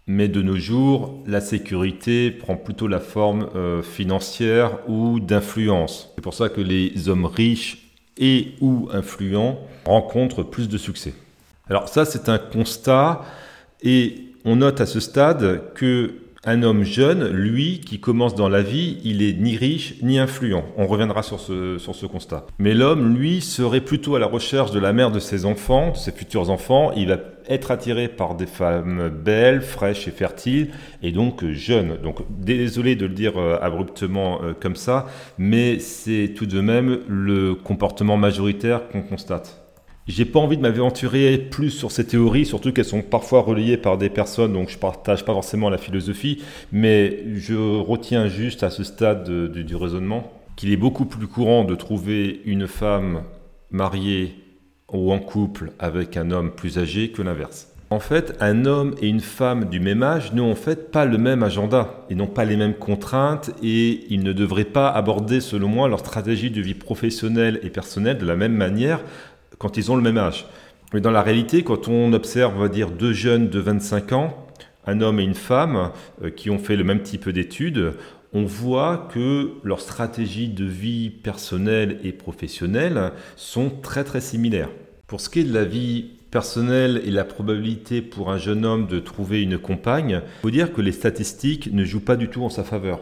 Mais 0.07 0.29
de 0.29 0.43
nos 0.43 0.57
jours, 0.57 1.23
la 1.27 1.41
sécurité 1.41 2.31
prend 2.31 2.57
plutôt 2.57 2.89
la 2.89 3.01
forme 3.01 3.49
euh, 3.57 3.83
financière 3.83 4.79
ou 4.89 5.19
d'influence. 5.21 6.13
C'est 6.15 6.23
pour 6.23 6.35
ça 6.35 6.49
que 6.49 6.61
les 6.61 7.09
hommes 7.09 7.27
riches 7.27 7.93
et 8.17 8.53
ou 8.61 8.89
influents 8.93 9.59
rencontrent 9.85 10.45
plus 10.45 10.69
de 10.69 10.79
succès. 10.79 11.15
Alors 11.71 11.89
ça, 11.89 12.05
c'est 12.05 12.29
un 12.29 12.39
constat 12.39 13.23
et 13.83 14.15
on 14.45 14.57
note 14.57 14.81
à 14.81 14.87
ce 14.87 15.01
stade 15.01 15.73
que 15.75 16.15
un 16.45 16.63
homme 16.63 16.85
jeune, 16.85 17.29
lui, 17.29 17.81
qui 17.81 17.99
commence 17.99 18.35
dans 18.35 18.49
la 18.49 18.63
vie, 18.63 18.99
il 19.05 19.23
est 19.23 19.35
ni 19.35 19.57
riche 19.57 19.97
ni 20.03 20.19
influent. 20.19 20.65
On 20.77 20.87
reviendra 20.87 21.23
sur 21.23 21.41
ce, 21.41 21.79
sur 21.79 21.95
ce 21.95 22.07
constat. 22.07 22.47
Mais 22.59 22.75
l'homme, 22.75 23.17
lui, 23.17 23.41
serait 23.41 23.81
plutôt 23.81 24.15
à 24.15 24.19
la 24.21 24.27
recherche 24.27 24.71
de 24.71 24.79
la 24.79 24.93
mère 24.93 25.11
de 25.11 25.19
ses 25.19 25.45
enfants, 25.45 25.91
de 25.91 25.97
ses 25.97 26.13
futurs 26.13 26.49
enfants. 26.49 26.93
Il 26.97 27.09
va 27.09 27.19
être 27.49 27.71
attiré 27.71 28.09
par 28.09 28.37
des 28.37 28.47
femmes 28.47 29.11
belles, 29.11 29.63
fraîches 29.63 30.07
et 30.07 30.13
fertiles, 30.13 30.71
et 31.03 31.13
donc 31.13 31.45
jeunes. 31.45 31.99
Donc 32.03 32.19
désolé 32.31 32.95
de 32.95 33.07
le 33.07 33.15
dire 33.15 33.37
euh, 33.37 33.59
abruptement 33.61 34.41
euh, 34.43 34.53
comme 34.59 34.77
ça, 34.77 35.07
mais 35.39 35.81
c'est 35.81 36.35
tout 36.37 36.47
de 36.47 36.61
même 36.61 37.01
le 37.09 37.55
comportement 37.55 38.17
majoritaire 38.17 38.89
qu'on 38.89 39.03
constate. 39.03 39.68
J'ai 40.09 40.25
pas 40.25 40.41
envie 40.41 40.57
de 40.57 40.63
m'aventurer 40.63 41.37
plus 41.37 41.69
sur 41.69 41.93
ces 41.93 42.07
théories, 42.07 42.47
surtout 42.47 42.73
qu'elles 42.73 42.87
sont 42.87 43.03
parfois 43.03 43.43
relayées 43.43 43.77
par 43.77 43.99
des 43.99 44.09
personnes, 44.09 44.55
donc 44.55 44.71
je 44.71 44.79
partage 44.79 45.23
pas 45.23 45.35
forcément 45.35 45.69
la 45.69 45.77
philosophie, 45.77 46.43
mais 46.73 47.25
je 47.37 47.55
retiens 47.79 48.27
juste 48.27 48.63
à 48.63 48.71
ce 48.71 48.85
stade 48.85 49.31
du 49.53 49.77
raisonnement 49.77 50.33
qu'il 50.57 50.73
est 50.73 50.79
beaucoup 50.79 51.05
plus 51.05 51.27
courant 51.27 51.65
de 51.65 51.75
trouver 51.75 52.41
une 52.47 52.67
femme 52.67 53.23
mariée 53.71 54.35
ou 54.91 55.13
en 55.13 55.19
couple 55.19 55.73
avec 55.79 56.17
un 56.17 56.31
homme 56.31 56.53
plus 56.53 56.79
âgé 56.79 57.11
que 57.11 57.21
l'inverse. 57.21 57.69
En 57.91 58.01
fait, 58.01 58.35
un 58.41 58.65
homme 58.65 58.95
et 59.01 59.09
une 59.09 59.21
femme 59.21 59.67
du 59.67 59.79
même 59.79 60.03
âge 60.03 60.33
n'ont 60.33 60.51
en 60.51 60.55
fait 60.55 60.91
pas 60.91 61.05
le 61.05 61.17
même 61.19 61.43
agenda 61.43 62.05
et 62.09 62.15
n'ont 62.15 62.27
pas 62.27 62.45
les 62.45 62.57
mêmes 62.57 62.75
contraintes 62.75 63.51
et 63.63 64.05
ils 64.11 64.23
ne 64.23 64.33
devraient 64.33 64.65
pas 64.65 64.89
aborder, 64.89 65.41
selon 65.41 65.69
moi, 65.69 65.89
leur 65.89 66.01
stratégie 66.01 66.51
de 66.51 66.61
vie 66.63 66.75
professionnelle 66.75 67.61
et 67.63 67.71
personnelle 67.71 68.19
de 68.19 68.27
la 68.27 68.37
même 68.37 68.55
manière 68.55 69.01
quand 69.59 69.77
ils 69.77 69.91
ont 69.91 69.97
le 69.97 70.03
même 70.03 70.19
âge. 70.19 70.47
Mais 70.95 71.01
dans 71.01 71.11
la 71.11 71.23
réalité, 71.23 71.63
quand 71.63 71.89
on 71.89 72.13
observe, 72.13 72.57
on 72.57 72.61
va 72.61 72.69
dire, 72.69 72.91
deux 72.91 73.13
jeunes 73.13 73.51
de 73.51 73.61
25 73.61 74.13
ans, 74.13 74.47
un 74.87 75.01
homme 75.01 75.21
et 75.21 75.25
une 75.25 75.35
femme, 75.35 75.91
euh, 76.23 76.31
qui 76.31 76.49
ont 76.51 76.59
fait 76.59 76.77
le 76.77 76.85
même 76.85 77.03
type 77.03 77.29
d'études, 77.29 77.93
on 78.33 78.45
voit 78.45 79.09
que 79.13 79.53
leurs 79.65 79.81
stratégies 79.81 80.49
de 80.49 80.65
vie 80.65 81.11
personnelle 81.11 81.99
et 82.05 82.13
professionnelle 82.13 83.13
sont 83.37 83.71
très 83.71 84.05
très 84.05 84.21
similaires. 84.21 84.71
Pour 85.07 85.21
ce 85.21 85.31
qui 85.31 85.41
est 85.41 85.45
de 85.45 85.55
la 85.55 85.65
vie 85.65 86.11
personnelle 86.31 87.01
et 87.05 87.11
la 87.11 87.25
probabilité 87.25 88.03
pour 88.03 88.31
un 88.31 88.39
jeune 88.39 88.67
homme 88.67 88.87
de 88.87 88.99
trouver 88.99 89.43
une 89.43 89.59
compagne, 89.59 90.23
il 90.25 90.41
faut 90.43 90.51
dire 90.51 90.73
que 90.73 90.83
les 90.83 90.93
statistiques 90.93 91.71
ne 91.73 91.85
jouent 91.85 92.05
pas 92.05 92.17
du 92.17 92.29
tout 92.29 92.45
en 92.45 92.51
sa 92.51 92.65
faveur 92.65 93.01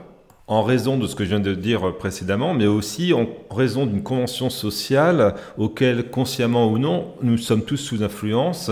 en 0.49 0.63
raison 0.63 0.97
de 0.97 1.07
ce 1.07 1.17
que 1.17 1.25
je 1.25 1.31
viens 1.31 1.41
de 1.41 1.55
dire 1.55 1.97
précédemment, 1.97 2.55
mais 2.55 2.67
aussi 2.67 3.13
en 3.13 3.27
raison 3.51 3.87
d'une 3.87 4.03
convention 4.03 4.49
sociale 4.49 5.35
auquel, 5.59 6.11
consciemment 6.11 6.71
ou 6.71 6.79
non, 6.79 7.15
nous 7.23 7.39
sommes 7.39 7.65
tous 7.65 7.77
sous 7.77 8.03
influence, 8.03 8.71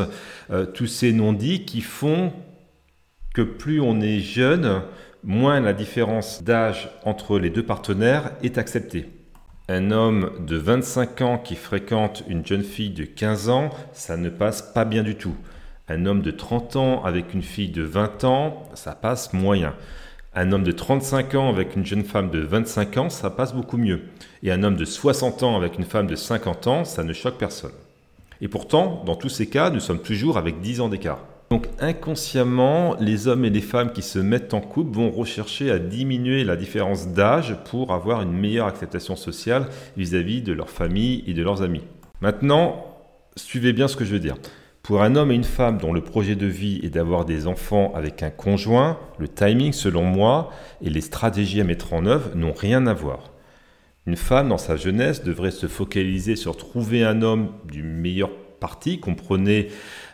euh, 0.51 0.67
tous 0.67 0.87
ces 0.87 1.13
non-dits 1.13 1.65
qui 1.65 1.81
font 1.81 2.33
que 3.35 3.43
plus 3.43 3.81
on 3.81 4.01
est 4.01 4.21
jeune, 4.21 4.83
moins 5.25 5.59
la 5.59 5.73
différence 5.73 6.45
d'âge 6.45 6.91
entre 7.05 7.39
les 7.39 7.51
deux 7.51 7.65
partenaires 7.65 8.33
est 8.43 8.59
acceptée. 8.59 9.11
Un 9.69 9.91
homme 9.91 10.31
de 10.47 10.57
25 10.57 11.23
ans 11.23 11.39
qui 11.39 11.57
fréquente 11.57 12.23
une 12.29 12.47
jeune 12.47 12.63
fille 12.63 12.91
de 12.91 13.05
15 13.05 13.49
ans, 13.49 13.71
ça 13.93 14.17
ne 14.17 14.29
passe 14.29 14.63
pas 14.63 14.85
bien 14.85 15.03
du 15.03 15.17
tout. 15.17 15.35
Un 15.89 16.07
homme 16.07 16.23
de 16.23 16.31
30 16.31 16.77
ans 16.77 17.05
avec 17.05 17.35
une 17.35 17.43
fille 17.43 17.71
de 17.71 17.83
20 17.83 18.25
ans, 18.25 18.63
ça 18.75 18.95
passe 18.95 19.33
moyen. 19.33 19.75
Un 20.37 20.51
homme 20.51 20.65
de 20.65 20.73
35 20.73 21.37
ans 21.37 21.49
avec 21.49 21.77
une 21.77 21.87
jeune 21.87 22.03
femme 22.03 22.29
de 22.29 22.41
25 22.41 22.97
ans, 22.97 23.09
ça 23.09 23.31
passe 23.31 23.55
beaucoup 23.55 23.77
mieux. 23.77 24.01
Et 24.43 24.51
un 24.51 24.65
homme 24.65 24.75
de 24.75 24.85
60 24.85 25.45
ans 25.45 25.57
avec 25.57 25.79
une 25.79 25.85
femme 25.85 26.09
de 26.09 26.17
50 26.17 26.67
ans, 26.67 26.85
ça 26.85 27.05
ne 27.05 27.13
choque 27.13 27.39
personne. 27.39 27.71
Et 28.41 28.49
pourtant, 28.49 29.05
dans 29.07 29.15
tous 29.15 29.29
ces 29.29 29.47
cas, 29.47 29.71
nous 29.71 29.79
sommes 29.79 30.03
toujours 30.03 30.37
avec 30.37 30.61
10 30.61 30.81
ans 30.81 30.89
d'écart. 30.89 31.21
Donc 31.51 31.69
inconsciemment, 31.79 32.97
les 32.99 33.29
hommes 33.29 33.45
et 33.45 33.51
les 33.51 33.61
femmes 33.61 33.93
qui 33.93 34.03
se 34.03 34.19
mettent 34.19 34.55
en 34.55 34.61
couple 34.61 34.97
vont 34.97 35.13
rechercher 35.13 35.71
à 35.71 35.79
diminuer 35.79 36.43
la 36.43 36.57
différence 36.57 37.07
d'âge 37.09 37.57
pour 37.71 37.93
avoir 37.93 38.21
une 38.21 38.33
meilleure 38.33 38.67
acceptation 38.67 39.15
sociale 39.15 39.69
vis-à-vis 39.97 40.41
-vis 40.41 40.45
de 40.45 40.53
leur 40.53 40.69
famille 40.69 41.23
et 41.29 41.35
de 41.35 41.45
leurs 41.45 41.63
amis. 41.63 41.83
Maintenant, 42.21 42.85
suivez 43.37 43.73
bien 43.73 43.87
ce 43.87 43.97
que 43.97 44.05
je 44.05 44.13
veux 44.13 44.19
dire. 44.19 44.37
Pour 44.85 45.03
un 45.03 45.17
homme 45.17 45.33
et 45.33 45.35
une 45.35 45.45
femme 45.45 45.79
dont 45.79 45.95
le 45.95 46.03
projet 46.03 46.37
de 46.37 46.45
vie 46.45 46.79
est 46.83 46.91
d'avoir 46.91 47.25
des 47.25 47.47
enfants 47.47 47.91
avec 47.95 48.23
un 48.23 48.29
conjoint, 48.29 48.99
le 49.19 49.29
timing, 49.29 49.73
selon 49.73 50.03
moi, 50.03 50.51
et 50.83 50.91
les 50.91 51.01
stratégies 51.01 51.63
à 51.63 51.65
mettre 51.65 51.95
en 51.95 52.05
œuvre 52.05 52.33
n'ont 52.35 52.53
rien 52.53 52.87
à 52.87 52.93
voir. 52.93 53.33
Une 54.07 54.19
femme, 54.19 54.51
dans 54.51 54.59
sa 54.59 54.77
jeunesse, 54.77 55.25
devrait 55.25 55.53
se 55.53 55.69
focaliser 55.69 56.37
sur 56.37 56.59
trouver 56.59 57.03
un 57.03 57.23
homme 57.23 57.49
du 57.65 57.83
meilleur 57.83 58.29
parti, 58.61 59.01
comprenez, 59.01 59.69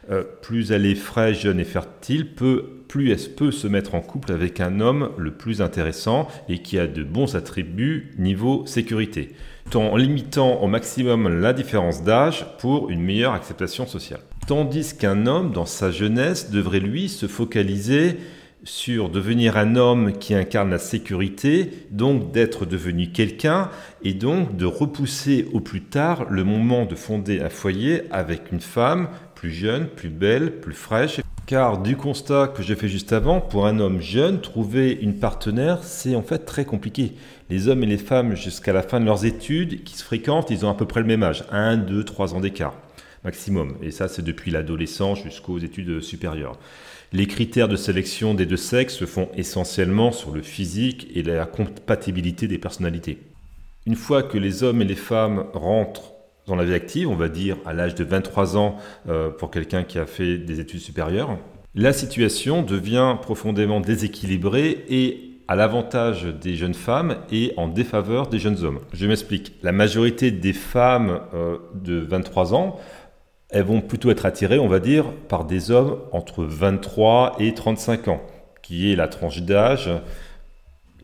euh, 0.08 0.22
plus 0.40 0.70
elle 0.70 0.86
est 0.86 0.94
fraîche, 0.94 1.40
jeune 1.40 1.58
et 1.58 1.64
fertile, 1.64 2.32
plus 2.32 3.10
elle 3.10 3.34
peut 3.34 3.50
se 3.50 3.66
mettre 3.66 3.96
en 3.96 4.00
couple 4.00 4.30
avec 4.30 4.60
un 4.60 4.78
homme 4.78 5.10
le 5.18 5.32
plus 5.32 5.62
intéressant 5.62 6.28
et 6.48 6.58
qui 6.60 6.78
a 6.78 6.86
de 6.86 7.02
bons 7.02 7.34
attributs 7.34 8.12
niveau 8.18 8.64
sécurité, 8.66 9.34
en 9.74 9.96
limitant 9.96 10.60
au 10.62 10.68
maximum 10.68 11.40
la 11.40 11.52
différence 11.52 12.04
d'âge 12.04 12.46
pour 12.58 12.88
une 12.88 13.02
meilleure 13.02 13.34
acceptation 13.34 13.88
sociale. 13.88 14.20
Tandis 14.50 14.96
qu'un 14.98 15.26
homme, 15.26 15.52
dans 15.52 15.64
sa 15.64 15.92
jeunesse, 15.92 16.50
devrait 16.50 16.80
lui 16.80 17.08
se 17.08 17.28
focaliser 17.28 18.16
sur 18.64 19.08
devenir 19.08 19.56
un 19.56 19.76
homme 19.76 20.10
qui 20.18 20.34
incarne 20.34 20.70
la 20.70 20.80
sécurité, 20.80 21.70
donc 21.92 22.32
d'être 22.32 22.66
devenu 22.66 23.12
quelqu'un, 23.12 23.70
et 24.02 24.12
donc 24.12 24.56
de 24.56 24.66
repousser 24.66 25.46
au 25.52 25.60
plus 25.60 25.82
tard 25.82 26.26
le 26.30 26.42
moment 26.42 26.84
de 26.84 26.96
fonder 26.96 27.38
un 27.38 27.48
foyer 27.48 28.02
avec 28.10 28.50
une 28.50 28.58
femme 28.58 29.10
plus 29.36 29.52
jeune, 29.52 29.86
plus 29.86 30.08
belle, 30.08 30.58
plus 30.58 30.74
fraîche. 30.74 31.20
Car 31.46 31.78
du 31.78 31.96
constat 31.96 32.48
que 32.48 32.64
j'ai 32.64 32.74
fait 32.74 32.88
juste 32.88 33.12
avant, 33.12 33.40
pour 33.40 33.68
un 33.68 33.78
homme 33.78 34.00
jeune, 34.00 34.40
trouver 34.40 34.98
une 35.00 35.14
partenaire, 35.14 35.84
c'est 35.84 36.16
en 36.16 36.22
fait 36.22 36.40
très 36.40 36.64
compliqué. 36.64 37.12
Les 37.50 37.68
hommes 37.68 37.84
et 37.84 37.86
les 37.86 37.98
femmes, 37.98 38.34
jusqu'à 38.34 38.72
la 38.72 38.82
fin 38.82 38.98
de 38.98 39.04
leurs 39.04 39.24
études, 39.24 39.84
qui 39.84 39.96
se 39.96 40.02
fréquentent, 40.02 40.50
ils 40.50 40.66
ont 40.66 40.70
à 40.70 40.74
peu 40.74 40.86
près 40.86 41.02
le 41.02 41.06
même 41.06 41.22
âge, 41.22 41.44
1, 41.52 41.76
2, 41.76 42.02
3 42.02 42.34
ans 42.34 42.40
d'écart 42.40 42.74
maximum. 43.24 43.76
Et 43.82 43.90
ça, 43.90 44.08
c'est 44.08 44.22
depuis 44.22 44.50
l'adolescence 44.50 45.22
jusqu'aux 45.22 45.58
études 45.58 46.00
supérieures. 46.00 46.58
Les 47.12 47.26
critères 47.26 47.68
de 47.68 47.76
sélection 47.76 48.34
des 48.34 48.46
deux 48.46 48.56
sexes 48.56 48.94
se 48.94 49.04
font 49.04 49.28
essentiellement 49.36 50.12
sur 50.12 50.32
le 50.32 50.42
physique 50.42 51.08
et 51.14 51.22
la 51.22 51.44
compatibilité 51.44 52.46
des 52.46 52.58
personnalités. 52.58 53.18
Une 53.86 53.96
fois 53.96 54.22
que 54.22 54.38
les 54.38 54.62
hommes 54.62 54.82
et 54.82 54.84
les 54.84 54.94
femmes 54.94 55.46
rentrent 55.52 56.12
dans 56.46 56.54
la 56.54 56.64
vie 56.64 56.74
active, 56.74 57.08
on 57.08 57.16
va 57.16 57.28
dire 57.28 57.56
à 57.66 57.72
l'âge 57.72 57.94
de 57.94 58.04
23 58.04 58.56
ans 58.56 58.76
euh, 59.08 59.30
pour 59.30 59.50
quelqu'un 59.50 59.82
qui 59.82 59.98
a 59.98 60.06
fait 60.06 60.38
des 60.38 60.60
études 60.60 60.80
supérieures, 60.80 61.38
la 61.74 61.92
situation 61.92 62.62
devient 62.62 63.16
profondément 63.20 63.80
déséquilibrée 63.80 64.84
et 64.88 65.30
à 65.50 65.56
l'avantage 65.56 66.24
des 66.24 66.54
jeunes 66.54 66.74
femmes 66.74 67.16
et 67.32 67.52
en 67.56 67.66
défaveur 67.66 68.28
des 68.28 68.38
jeunes 68.38 68.62
hommes. 68.64 68.78
Je 68.92 69.06
m'explique. 69.06 69.54
La 69.64 69.72
majorité 69.72 70.30
des 70.30 70.52
femmes 70.52 71.20
euh, 71.34 71.58
de 71.74 71.98
23 71.98 72.54
ans 72.54 72.78
elles 73.50 73.64
vont 73.64 73.80
plutôt 73.80 74.10
être 74.10 74.26
attirées, 74.26 74.58
on 74.58 74.68
va 74.68 74.80
dire, 74.80 75.12
par 75.28 75.44
des 75.44 75.70
hommes 75.70 75.98
entre 76.12 76.44
23 76.44 77.36
et 77.38 77.54
35 77.54 78.08
ans, 78.08 78.22
qui 78.62 78.92
est 78.92 78.96
la 78.96 79.08
tranche 79.08 79.42
d'âge 79.42 79.90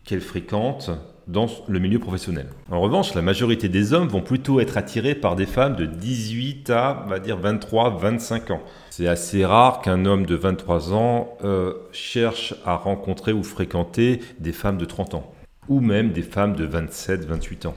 qu'elles 0.04 0.20
fréquentent 0.20 0.90
dans 1.26 1.46
le 1.66 1.80
milieu 1.80 1.98
professionnel. 1.98 2.46
En 2.70 2.80
revanche, 2.80 3.14
la 3.14 3.22
majorité 3.22 3.68
des 3.68 3.92
hommes 3.92 4.06
vont 4.06 4.20
plutôt 4.20 4.60
être 4.60 4.76
attirés 4.76 5.16
par 5.16 5.34
des 5.34 5.46
femmes 5.46 5.74
de 5.74 5.84
18 5.84 6.70
à, 6.70 7.02
on 7.04 7.08
va 7.08 7.18
dire, 7.18 7.36
23, 7.36 7.98
25 7.98 8.52
ans. 8.52 8.60
C'est 8.90 9.08
assez 9.08 9.44
rare 9.44 9.80
qu'un 9.80 10.04
homme 10.04 10.24
de 10.24 10.36
23 10.36 10.94
ans 10.94 11.36
euh, 11.42 11.74
cherche 11.90 12.54
à 12.64 12.76
rencontrer 12.76 13.32
ou 13.32 13.42
fréquenter 13.42 14.20
des 14.38 14.52
femmes 14.52 14.78
de 14.78 14.84
30 14.84 15.14
ans, 15.14 15.32
ou 15.68 15.80
même 15.80 16.12
des 16.12 16.22
femmes 16.22 16.54
de 16.54 16.64
27, 16.64 17.24
28 17.24 17.66
ans. 17.66 17.74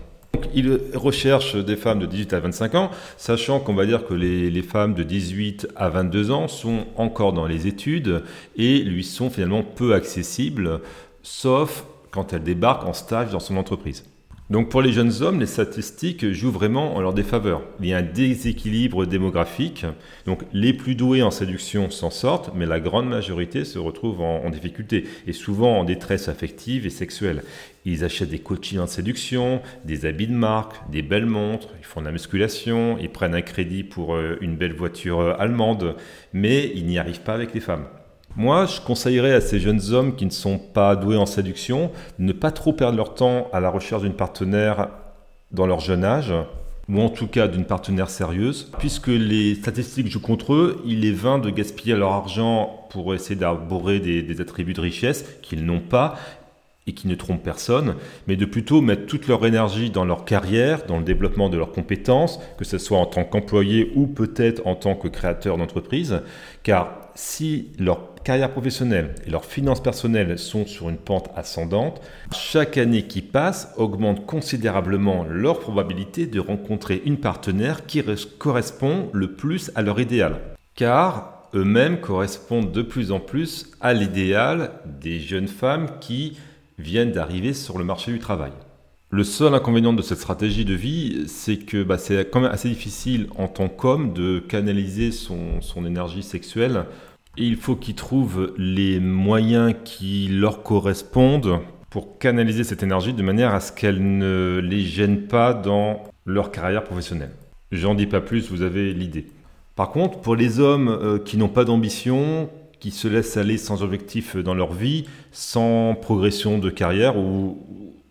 Il 0.54 0.80
recherche 0.96 1.56
des 1.56 1.76
femmes 1.76 2.00
de 2.00 2.06
18 2.06 2.34
à 2.34 2.40
25 2.40 2.76
ans, 2.76 2.92
sachant 3.18 3.60
qu'on 3.60 3.74
va 3.74 3.86
dire 3.86 4.06
que 4.06 4.14
les, 4.14 4.62
femmes 4.62 4.94
de 4.94 5.04
18 5.04 5.68
à 5.76 5.90
22 5.90 6.32
ans 6.32 6.48
sont 6.48 6.86
encore 6.96 7.34
dans 7.34 7.46
les 7.46 7.68
études 7.68 8.24
et 8.56 8.80
lui 8.80 9.04
sont 9.04 9.30
finalement 9.30 9.64
peu 9.64 9.94
accessibles, 9.94 10.82
sauf 11.24 11.86
quand 12.12 12.34
elles 12.34 12.44
débarquent 12.44 12.88
en 12.88 12.94
stage 12.94 13.32
dans 13.32 13.40
son 13.40 13.58
entreprise. 13.58 14.06
Donc 14.50 14.70
pour 14.70 14.82
les 14.82 14.92
jeunes 14.92 15.22
hommes, 15.22 15.40
les 15.40 15.46
statistiques 15.46 16.32
jouent 16.32 16.52
vraiment 16.52 16.96
en 16.96 17.02
leur 17.02 17.14
défaveur. 17.14 17.62
Il 17.80 17.86
y 17.86 17.94
a 17.94 17.98
un 17.98 18.02
déséquilibre 18.02 19.06
démographique. 19.06 19.86
Donc 20.26 20.42
les 20.54 20.74
plus 20.74 20.96
doués 20.96 21.22
en 21.22 21.30
séduction 21.30 21.92
s'en 21.92 22.10
sortent, 22.10 22.52
mais 22.56 22.66
la 22.66 22.80
grande 22.80 23.08
majorité 23.08 23.64
se 23.64 23.78
retrouve 23.78 24.22
en, 24.22 24.50
difficulté 24.50 25.06
et 25.28 25.34
souvent 25.34 25.78
en 25.78 25.84
détresse 25.84 26.30
affective 26.30 26.88
et 26.88 26.90
sexuelle. 26.90 27.44
Ils 27.86 28.04
achètent 28.04 28.32
des 28.32 28.40
coachings 28.40 28.80
en 28.80 28.88
séduction, 28.88 29.62
des 29.86 30.08
habits 30.08 30.28
de 30.28 30.34
marque, 30.34 30.90
des 30.90 31.04
belles 31.04 31.28
montres, 31.28 31.70
ils 31.78 31.86
font 31.86 32.02
de 32.02 32.08
la 32.08 32.12
musculation, 32.12 32.98
ils 33.00 33.10
prennent 33.10 33.36
un 33.36 33.42
crédit 33.42 33.84
pour 33.84 34.16
euh, 34.16 34.38
une 34.42 34.56
belle 34.56 34.74
voiture 34.74 35.20
euh, 35.20 35.34
allemande, 35.38 35.96
mais 36.34 36.72
ils 36.74 36.88
n'y 36.88 36.98
arrivent 36.98 37.22
pas 37.22 37.36
avec 37.36 37.54
les 37.54 37.62
femmes. 37.62 37.86
Moi, 38.36 38.66
je 38.68 38.80
conseillerais 38.80 39.34
à 39.34 39.42
ces 39.42 39.60
jeunes 39.60 39.82
hommes 39.92 40.16
qui 40.16 40.26
ne 40.26 40.32
sont 40.32 40.58
pas 40.60 40.96
doués 40.96 41.18
en 41.18 41.26
séduction 41.26 41.92
de 42.20 42.26
ne 42.26 42.32
pas 42.32 42.52
trop 42.52 42.74
perdre 42.74 42.98
leur 42.98 43.16
temps 43.16 43.48
à 43.52 43.60
la 43.60 43.70
recherche 43.70 44.04
d'une 44.04 44.14
partenaire 44.14 44.90
dans 45.52 45.66
leur 45.66 45.80
jeune 45.80 46.04
âge, 46.04 46.34
ou 46.88 47.02
en 47.02 47.10
tout 47.10 47.28
cas 47.28 47.48
d'une 47.48 47.66
partenaire 47.66 48.10
sérieuse, 48.10 48.72
puisque 48.80 49.08
les 49.08 49.56
statistiques 49.56 50.08
jouent 50.08 50.22
contre 50.22 50.54
eux, 50.54 50.82
il 50.86 51.06
est 51.06 51.12
vain 51.12 51.40
de 51.40 51.50
gaspiller 51.50 51.96
leur 51.96 52.12
argent 52.12 52.88
pour 52.92 53.14
essayer 53.14 53.36
d'arborer 53.36 54.00
des, 54.00 54.22
des 54.22 54.42
attributs 54.42 54.74
de 54.74 54.82
richesse 54.82 55.26
qu'ils 55.42 55.66
n'ont 55.66 55.82
pas 55.82 56.16
et 56.88 56.94
qui 56.94 57.08
ne 57.08 57.16
trompent 57.16 57.44
personne, 57.44 57.96
mais 58.28 58.36
de 58.36 58.46
plutôt 58.46 58.82
mettre 58.82 59.06
toute 59.06 59.28
leur 59.28 59.46
énergie 59.46 59.92
dans 59.92 60.06
leur 60.06 60.26
carrière, 60.26 60.86
dans 60.88 60.98
le 60.98 61.04
développement 61.04 61.50
de 61.50 61.58
leurs 61.58 61.72
compétences, 61.72 62.40
que 62.58 62.66
ce 62.66 62.80
soit 62.80 62.98
en 62.98 63.06
tant 63.06 63.24
qu'employé 63.24 63.92
ou 63.96 64.08
peut-être 64.08 64.66
en 64.66 64.76
tant 64.76 64.96
que 64.96 65.08
créateur 65.08 65.58
d'entreprise, 65.58 66.22
car 66.64 67.10
si 67.14 67.68
leur 67.78 68.09
carrière 68.24 68.52
professionnelle 68.52 69.16
et 69.26 69.30
leurs 69.30 69.46
finances 69.46 69.82
personnelles 69.82 70.38
sont 70.38 70.66
sur 70.66 70.90
une 70.90 70.98
pente 70.98 71.30
ascendante, 71.36 72.02
chaque 72.32 72.78
année 72.78 73.04
qui 73.04 73.22
passe 73.22 73.74
augmente 73.78 74.26
considérablement 74.26 75.26
leur 75.30 75.60
probabilité 75.60 76.28
de 76.28 76.40
rencontrer 76.40 77.02
une 77.06 77.18
partenaire 77.18 77.86
qui 77.86 78.04
correspond 78.38 79.10
le 79.14 79.34
plus 79.34 79.72
à 79.76 79.82
leur 79.82 80.00
idéal. 80.00 80.40
Car 80.76 81.50
eux-mêmes 81.54 82.00
correspondent 82.00 82.72
de 82.72 82.82
plus 82.82 83.12
en 83.12 83.20
plus 83.20 83.72
à 83.82 83.94
l'idéal 83.94 84.72
des 85.02 85.20
jeunes 85.20 85.48
femmes 85.48 85.88
qui 86.00 86.38
viennent 86.78 87.12
d'arriver 87.12 87.54
sur 87.54 87.78
le 87.78 87.84
marché 87.84 88.12
du 88.12 88.20
travail. 88.20 88.52
Le 89.12 89.24
seul 89.24 89.56
inconvénient 89.56 89.94
de 89.94 90.04
cette 90.04 90.20
stratégie 90.20 90.66
de 90.66 90.76
vie, 90.76 91.24
c'est 91.28 91.58
que 91.58 91.82
bah, 91.82 91.98
c'est 91.98 92.30
quand 92.30 92.42
même 92.42 92.52
assez 92.52 92.70
difficile 92.70 93.28
en 93.38 93.48
tant 93.48 93.68
qu'homme 93.68 94.14
de 94.14 94.38
canaliser 94.38 95.12
son, 95.12 95.62
son 95.62 95.84
énergie 95.84 96.22
sexuelle 96.22 96.86
il 97.46 97.56
faut 97.56 97.76
qu'ils 97.76 97.96
trouvent 97.96 98.54
les 98.58 99.00
moyens 99.00 99.74
qui 99.86 100.28
leur 100.28 100.64
correspondent 100.64 101.60
pour 101.90 102.20
canaliser 102.20 102.64
cette 102.64 102.84
énergie 102.84 103.14
de 103.14 103.24
manière 103.24 103.56
à 103.56 103.60
ce 103.62 103.72
qu'elle 103.72 104.18
ne 104.18 104.60
les 104.64 104.82
gêne 104.82 105.24
pas 105.24 105.54
dans 105.54 106.04
leur 106.26 106.52
carrière 106.52 106.84
professionnelle. 106.84 107.32
J'en 107.72 107.96
dis 107.96 108.06
pas 108.06 108.22
plus, 108.22 108.50
vous 108.52 108.62
avez 108.62 108.94
l'idée. 108.94 109.28
Par 109.76 109.92
contre, 109.92 110.20
pour 110.20 110.36
les 110.36 110.60
hommes 110.60 110.90
euh, 110.90 111.18
qui 111.18 111.38
n'ont 111.38 111.48
pas 111.50 111.66
d'ambition, 111.66 112.50
qui 112.80 112.92
se 112.92 113.08
laissent 113.08 113.38
aller 113.38 113.58
sans 113.58 113.82
objectif 113.84 114.36
dans 114.36 114.54
leur 114.54 114.74
vie, 114.74 115.06
sans 115.32 115.96
progression 115.96 116.58
de 116.60 116.70
carrière 116.70 117.18
ou, 117.18 117.58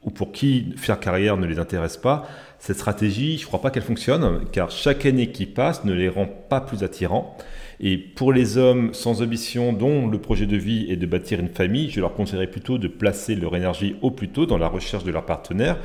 ou 0.02 0.11
pour 0.11 0.32
qui 0.32 0.73
faire 0.76 1.00
carrière 1.00 1.37
ne 1.37 1.47
les 1.47 1.58
intéresse 1.58 1.97
pas, 1.97 2.26
cette 2.58 2.76
stratégie, 2.76 3.37
je 3.37 3.42
ne 3.42 3.47
crois 3.47 3.61
pas 3.61 3.70
qu'elle 3.70 3.82
fonctionne, 3.82 4.40
car 4.50 4.70
chaque 4.70 5.06
année 5.06 5.30
qui 5.30 5.47
passe 5.47 5.85
ne 5.85 5.92
les 5.92 6.08
rend 6.08 6.26
pas 6.26 6.61
plus 6.61 6.82
attirants. 6.82 7.37
Et 7.80 7.97
pour 7.97 8.32
les 8.32 8.58
hommes 8.58 8.92
sans 8.92 9.23
ambition 9.23 9.73
dont 9.73 10.08
le 10.08 10.18
projet 10.18 10.47
de 10.47 10.56
vie 10.56 10.87
est 10.90 10.97
de 10.97 11.06
bâtir 11.06 11.38
une 11.38 11.49
famille, 11.49 11.90
je 11.90 12.00
leur 12.00 12.14
conseillerais 12.14 12.49
plutôt 12.49 12.78
de 12.78 12.88
placer 12.88 13.37
leur 13.37 13.54
énergie 13.54 13.97
au 14.02 14.11
plus 14.11 14.28
tôt 14.28 14.47
dans 14.47 14.58
la 14.58 14.68
recherche 14.68 15.04
de 15.04 15.12
leur 15.12 15.25
partenaire, 15.25 15.78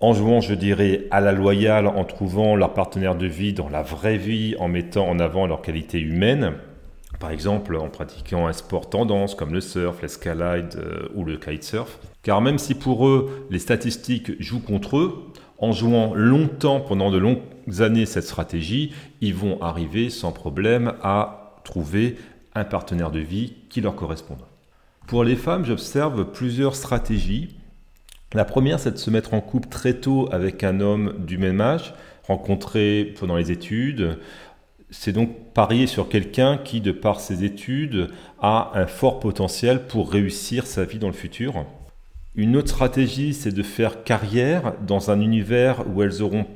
en 0.00 0.12
jouant, 0.12 0.40
je 0.40 0.54
dirais, 0.54 1.04
à 1.10 1.20
la 1.20 1.32
loyale, 1.32 1.86
en 1.86 2.04
trouvant 2.04 2.54
leur 2.54 2.74
partenaire 2.74 3.14
de 3.14 3.26
vie 3.26 3.54
dans 3.54 3.68
la 3.68 3.82
vraie 3.82 4.18
vie, 4.18 4.54
en 4.58 4.68
mettant 4.68 5.08
en 5.08 5.18
avant 5.18 5.46
leur 5.46 5.62
qualité 5.62 5.98
humaine. 6.00 6.52
Par 7.18 7.30
exemple, 7.30 7.76
en 7.76 7.88
pratiquant 7.88 8.46
un 8.46 8.52
sport 8.52 8.90
tendance 8.90 9.34
comme 9.34 9.54
le 9.54 9.62
surf, 9.62 10.02
l'escalade 10.02 10.74
euh, 10.76 11.08
ou 11.14 11.24
le 11.24 11.38
kitesurf. 11.38 11.98
Car 12.22 12.42
même 12.42 12.58
si 12.58 12.74
pour 12.74 13.08
eux, 13.08 13.46
les 13.50 13.58
statistiques 13.58 14.32
jouent 14.42 14.62
contre 14.62 14.98
eux, 14.98 15.32
en 15.58 15.72
jouant 15.72 16.12
longtemps, 16.14 16.80
pendant 16.80 17.10
de 17.10 17.16
longues 17.16 17.40
années, 17.78 18.06
cette 18.06 18.24
stratégie, 18.24 18.92
ils 19.20 19.34
vont 19.34 19.60
arriver 19.62 20.10
sans 20.10 20.32
problème 20.32 20.94
à 21.02 21.60
trouver 21.64 22.16
un 22.54 22.64
partenaire 22.64 23.10
de 23.10 23.20
vie 23.20 23.54
qui 23.68 23.80
leur 23.80 23.96
corresponde. 23.96 24.40
Pour 25.06 25.24
les 25.24 25.36
femmes, 25.36 25.64
j'observe 25.64 26.32
plusieurs 26.32 26.74
stratégies. 26.74 27.56
La 28.32 28.44
première, 28.44 28.80
c'est 28.80 28.90
de 28.90 28.96
se 28.96 29.10
mettre 29.10 29.34
en 29.34 29.40
couple 29.40 29.68
très 29.68 29.94
tôt 29.94 30.28
avec 30.32 30.64
un 30.64 30.80
homme 30.80 31.14
du 31.26 31.38
même 31.38 31.60
âge, 31.60 31.94
rencontré 32.26 33.14
pendant 33.18 33.36
les 33.36 33.52
études. 33.52 34.18
C'est 34.90 35.12
donc 35.12 35.52
parier 35.52 35.86
sur 35.86 36.08
quelqu'un 36.08 36.58
qui, 36.58 36.80
de 36.80 36.92
par 36.92 37.20
ses 37.20 37.44
études, 37.44 38.08
a 38.40 38.72
un 38.74 38.86
fort 38.86 39.20
potentiel 39.20 39.86
pour 39.86 40.10
réussir 40.10 40.66
sa 40.66 40.84
vie 40.84 40.98
dans 40.98 41.06
le 41.06 41.12
futur. 41.12 41.66
Une 42.34 42.56
autre 42.56 42.68
stratégie, 42.68 43.32
c'est 43.32 43.52
de 43.52 43.62
faire 43.62 44.04
carrière 44.04 44.74
dans 44.86 45.10
un 45.10 45.20
univers 45.20 45.84
où 45.88 46.02
elles 46.02 46.22
auront 46.22 46.46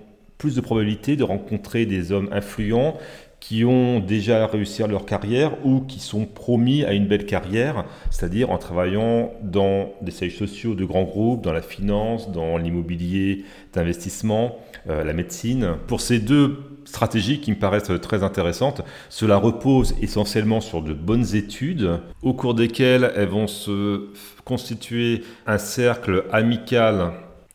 plus 0.41 0.57
de 0.57 0.61
probabilité 0.63 1.17
de 1.17 1.23
rencontrer 1.23 1.87
des 1.87 2.13
hommes 2.13 2.29
influents 2.33 2.97
qui 3.41 3.65
ont 3.65 4.01
déjà 4.01 4.47
réussi 4.47 4.83
leur 4.87 5.07
carrière 5.07 5.53
ou 5.65 5.81
qui 5.81 5.99
sont 5.99 6.25
promis 6.25 6.85
à 6.85 6.93
une 6.93 7.07
belle 7.07 7.27
carrière, 7.27 7.85
c'est-à-dire 8.11 8.51
en 8.51 8.59
travaillant 8.59 9.33
dans 9.43 9.93
des 10.03 10.11
sièges 10.11 10.37
sociaux 10.37 10.75
de 10.75 10.85
grands 10.85 11.05
groupes, 11.05 11.43
dans 11.43 11.53
la 11.53 11.63
finance, 11.63 12.31
dans 12.33 12.59
l'immobilier 12.59 13.45
d'investissement, 13.73 14.59
euh, 14.89 15.05
la 15.05 15.13
médecine. 15.13 15.77
Pour 15.87 16.01
ces 16.01 16.19
deux 16.19 16.59
stratégies 16.85 17.41
qui 17.41 17.51
me 17.51 17.57
paraissent 17.57 17.93
très 18.03 18.23
intéressantes, 18.23 18.83
cela 19.09 19.37
repose 19.37 19.95
essentiellement 20.01 20.61
sur 20.61 20.83
de 20.83 20.95
bonnes 20.95 21.35
études 21.35 22.01
au 22.23 22.35
cours 22.35 22.55
desquelles 22.55 23.13
elles 23.15 23.29
vont 23.29 23.47
se 23.47 24.09
constituer 24.45 25.23
un 25.47 25.59
cercle 25.59 26.25
amical 26.33 27.13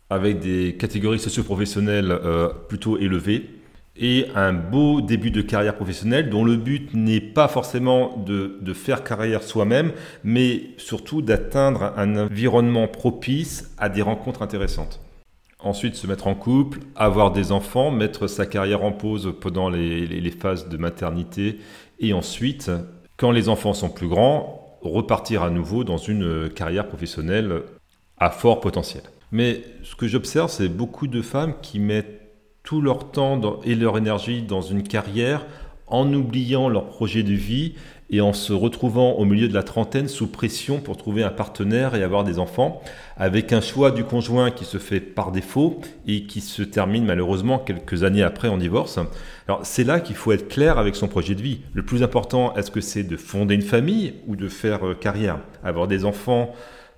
avec 0.10 0.40
des 0.40 0.76
catégories 0.78 1.20
socio-professionnelles 1.20 2.12
euh, 2.12 2.50
plutôt 2.68 2.98
élevées 2.98 3.50
et 3.98 4.28
un 4.36 4.54
beau 4.54 5.02
début 5.02 5.32
de 5.32 5.42
carrière 5.42 5.76
professionnelle 5.76 6.30
dont 6.30 6.44
le 6.44 6.58
but 6.58 6.94
n'est 6.94 7.22
pas 7.22 7.48
forcément 7.48 8.18
de, 8.18 8.74
faire 8.74 9.04
carrière 9.04 9.42
soi-même, 9.42 9.94
mais 10.24 10.64
surtout 10.78 11.22
d'atteindre 11.22 11.94
un 11.96 12.18
environnement 12.18 12.88
propice 12.88 13.72
à 13.78 13.88
des 13.88 14.02
rencontres 14.02 14.42
intéressantes. 14.42 15.00
Ensuite, 15.60 15.96
se 15.96 16.08
mettre 16.08 16.28
en 16.28 16.36
couple, 16.36 16.80
avoir 16.96 17.32
des 17.32 17.52
enfants, 17.54 17.90
mettre 17.90 18.28
sa 18.28 18.46
carrière 18.46 18.84
en 18.84 18.92
pause 18.92 19.34
pendant 19.40 19.70
les 19.70 20.32
phases 20.32 20.68
de 20.68 20.78
maternité, 20.78 21.60
et 22.00 22.14
ensuite, 22.14 22.70
quand 23.18 23.32
les 23.32 23.48
enfants 23.48 23.74
sont 23.74 23.90
plus 23.90 24.10
grands, 24.10 24.78
repartir 24.82 25.42
à 25.42 25.50
nouveau 25.50 25.84
dans 25.86 25.98
une 25.98 26.50
carrière 26.50 26.88
professionnelle 26.88 27.64
à 28.18 28.30
fort 28.30 28.60
potentiel. 28.60 29.04
Mais 29.36 29.64
ce 29.84 29.98
que 29.98 30.08
j'observe, 30.08 30.50
c'est 30.50 30.70
beaucoup 30.70 31.08
de 31.08 31.22
femmes 31.22 31.56
qui 31.62 31.78
mettent 31.78 32.22
tout 32.64 32.80
leur 32.80 33.12
temps 33.12 33.60
et 33.66 33.76
leur 33.76 33.98
énergie 33.98 34.42
dans 34.42 34.62
une 34.62 34.82
carrière 34.82 35.46
en 35.88 36.12
oubliant 36.14 36.70
leur 36.70 36.86
projet 36.86 37.22
de 37.22 37.34
vie 37.34 37.74
et 38.10 38.22
en 38.22 38.32
se 38.32 38.54
retrouvant 38.54 39.12
au 39.16 39.26
milieu 39.26 39.50
de 39.50 39.54
la 39.54 39.64
trentaine 39.64 40.08
sous 40.08 40.28
pression 40.28 40.80
pour 40.80 40.96
trouver 40.96 41.22
un 41.22 41.32
partenaire 41.32 41.96
et 41.96 42.04
avoir 42.04 42.24
des 42.24 42.40
enfants, 42.40 42.82
avec 43.18 43.52
un 43.52 43.60
choix 43.60 43.92
du 43.92 44.06
conjoint 44.06 44.52
qui 44.52 44.64
se 44.64 44.78
fait 44.78 45.02
par 45.02 45.34
défaut 45.34 45.82
et 46.08 46.24
qui 46.24 46.40
se 46.40 46.64
termine 46.64 47.04
malheureusement 47.04 47.60
quelques 47.60 48.06
années 48.06 48.24
après 48.24 48.48
en 48.48 48.58
divorce. 48.58 49.00
Alors 49.50 49.66
c'est 49.66 49.84
là 49.84 50.00
qu'il 50.00 50.16
faut 50.16 50.32
être 50.32 50.48
clair 50.48 50.78
avec 50.78 50.96
son 50.96 51.10
projet 51.10 51.36
de 51.36 51.42
vie. 51.42 51.60
Le 51.74 51.84
plus 51.84 52.04
important, 52.04 52.56
est-ce 52.56 52.72
que 52.72 52.80
c'est 52.80 53.04
de 53.04 53.18
fonder 53.18 53.56
une 53.56 53.64
famille 53.64 54.14
ou 54.28 54.38
de 54.38 54.48
faire 54.48 54.88
euh, 54.88 54.94
carrière? 54.94 55.40
Avoir 55.62 55.90
des 55.90 56.06
enfants 56.06 56.54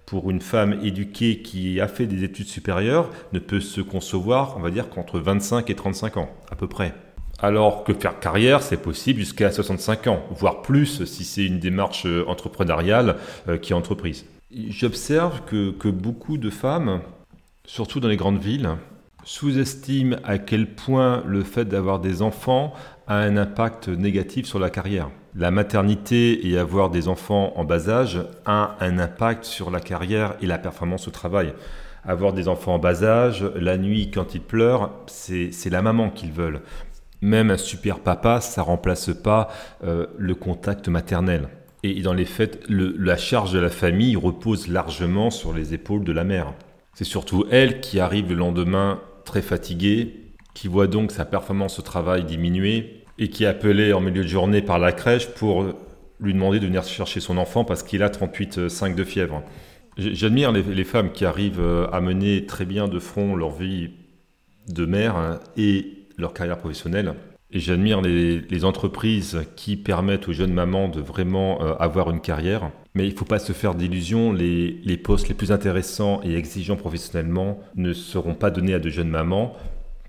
pour 0.07 0.31
une 0.31 0.39
femme 0.39 0.79
éduquée 0.83 1.41
qui 1.41 1.81
a 1.81 1.87
fait 1.87 2.07
des 2.07 2.23
études 2.23 2.47
supérieures 2.47 3.11
ne 3.33 3.39
peut 3.39 3.59
se 3.59 3.81
concevoir, 3.81 4.55
on 4.57 4.61
va 4.61 4.71
dire, 4.71 4.89
qu'entre 4.89 5.19
25 5.19 5.69
et 5.69 5.75
35 5.75 6.17
ans, 6.17 6.29
à 6.49 6.55
peu 6.55 6.67
près. 6.67 6.95
Alors 7.39 7.83
que 7.83 7.93
faire 7.93 8.19
carrière, 8.19 8.63
c'est 8.63 8.81
possible 8.81 9.19
jusqu'à 9.19 9.51
65 9.51 10.07
ans, 10.07 10.23
voire 10.31 10.61
plus 10.61 11.03
si 11.03 11.25
c'est 11.25 11.45
une 11.45 11.59
démarche 11.59 12.05
euh, 12.05 12.23
entrepreneuriale 12.25 13.17
euh, 13.49 13.57
qui 13.57 13.73
est 13.73 13.75
entreprise. 13.75 14.25
J'observe 14.69 15.41
que, 15.45 15.71
que 15.71 15.89
beaucoup 15.89 16.37
de 16.37 16.49
femmes, 16.49 17.01
surtout 17.65 17.99
dans 17.99 18.07
les 18.07 18.15
grandes 18.15 18.41
villes, 18.41 18.69
sous-estiment 19.25 20.15
à 20.23 20.37
quel 20.37 20.73
point 20.73 21.21
le 21.27 21.43
fait 21.43 21.65
d'avoir 21.65 21.99
des 21.99 22.21
enfants 22.21 22.73
a 23.07 23.17
un 23.17 23.35
impact 23.35 23.89
négatif 23.89 24.45
sur 24.45 24.57
la 24.57 24.69
carrière 24.69 25.09
la 25.35 25.51
maternité 25.51 26.47
et 26.47 26.57
avoir 26.57 26.89
des 26.89 27.07
enfants 27.07 27.53
en 27.55 27.63
bas 27.63 27.89
âge 27.89 28.19
a 28.45 28.75
un 28.79 28.99
impact 28.99 29.43
sur 29.43 29.71
la 29.71 29.79
carrière 29.79 30.35
et 30.41 30.45
la 30.45 30.57
performance 30.57 31.07
au 31.07 31.11
travail. 31.11 31.53
Avoir 32.05 32.33
des 32.33 32.47
enfants 32.47 32.75
en 32.75 32.79
bas 32.79 33.03
âge, 33.03 33.43
la 33.55 33.77
nuit 33.77 34.11
quand 34.11 34.33
ils 34.33 34.41
pleurent, 34.41 34.91
c'est 35.07 35.69
la 35.69 35.81
maman 35.81 36.09
qu'ils 36.09 36.31
veulent. 36.31 36.61
Même 37.21 37.51
un 37.51 37.57
super 37.57 37.99
papa, 37.99 38.41
ça 38.41 38.61
remplace 38.61 39.09
pas 39.13 39.49
euh, 39.83 40.07
le 40.17 40.35
contact 40.35 40.87
maternel. 40.87 41.49
Et 41.83 42.01
dans 42.01 42.13
les 42.13 42.25
faits, 42.25 42.63
la 42.69 43.17
charge 43.17 43.51
de 43.53 43.59
la 43.59 43.69
famille 43.69 44.15
repose 44.15 44.67
largement 44.67 45.29
sur 45.29 45.53
les 45.53 45.73
épaules 45.73 46.03
de 46.03 46.11
la 46.11 46.23
mère. 46.23 46.53
C'est 46.93 47.03
surtout 47.03 47.45
elle 47.51 47.79
qui 47.79 47.99
arrive 47.99 48.29
le 48.29 48.35
lendemain 48.35 49.01
très 49.25 49.41
fatiguée, 49.41 50.33
qui 50.53 50.67
voit 50.67 50.87
donc 50.87 51.11
sa 51.11 51.25
performance 51.25 51.77
au 51.77 51.83
travail 51.83 52.23
diminuer, 52.23 53.03
et 53.19 53.29
qui 53.29 53.43
est 53.43 53.47
appelé 53.47 53.93
en 53.93 54.01
milieu 54.01 54.23
de 54.23 54.27
journée 54.27 54.61
par 54.61 54.79
la 54.79 54.91
crèche 54.91 55.27
pour 55.27 55.65
lui 56.19 56.33
demander 56.33 56.59
de 56.59 56.65
venir 56.65 56.83
chercher 56.83 57.19
son 57.19 57.37
enfant 57.37 57.63
parce 57.63 57.83
qu'il 57.83 58.03
a 58.03 58.09
38,5 58.09 58.95
de 58.95 59.03
fièvre. 59.03 59.43
J'admire 59.97 60.51
les, 60.51 60.83
femmes 60.83 61.11
qui 61.11 61.25
arrivent 61.25 61.59
euh, 61.59 61.87
à 61.91 62.01
mener 62.01 62.45
très 62.45 62.65
bien 62.65 62.87
de 62.87 62.99
front 62.99 63.35
leur 63.35 63.49
vie 63.49 63.89
de 64.67 64.85
mère 64.85 65.15
hein, 65.15 65.39
et 65.57 66.05
leur 66.17 66.33
carrière 66.33 66.59
professionnelle. 66.59 67.15
Et 67.49 67.59
j'admire 67.59 68.01
les, 68.01 68.65
entreprises 68.65 69.41
qui 69.55 69.75
permettent 69.75 70.27
aux 70.27 70.33
jeunes 70.33 70.53
mamans 70.53 70.87
de 70.87 71.01
vraiment 71.01 71.61
euh, 71.63 71.73
avoir 71.79 72.11
une 72.11 72.19
carrière. 72.19 72.69
Mais 72.93 73.07
il 73.07 73.13
ne 73.13 73.17
faut 73.17 73.25
pas 73.25 73.39
se 73.39 73.53
faire 73.53 73.73
d'illusions, 73.73 74.33
les, 74.33 74.79
les 74.83 74.97
postes 74.97 75.29
les 75.29 75.33
plus 75.33 75.51
intéressants 75.51 76.19
et 76.23 76.35
exigeants 76.35 76.75
professionnellement 76.75 77.59
ne 77.75 77.93
seront 77.93 78.35
pas 78.35 78.51
donnés 78.51 78.73
à 78.75 78.79
de 78.79 78.89
jeunes 78.89 79.09
mamans 79.09 79.55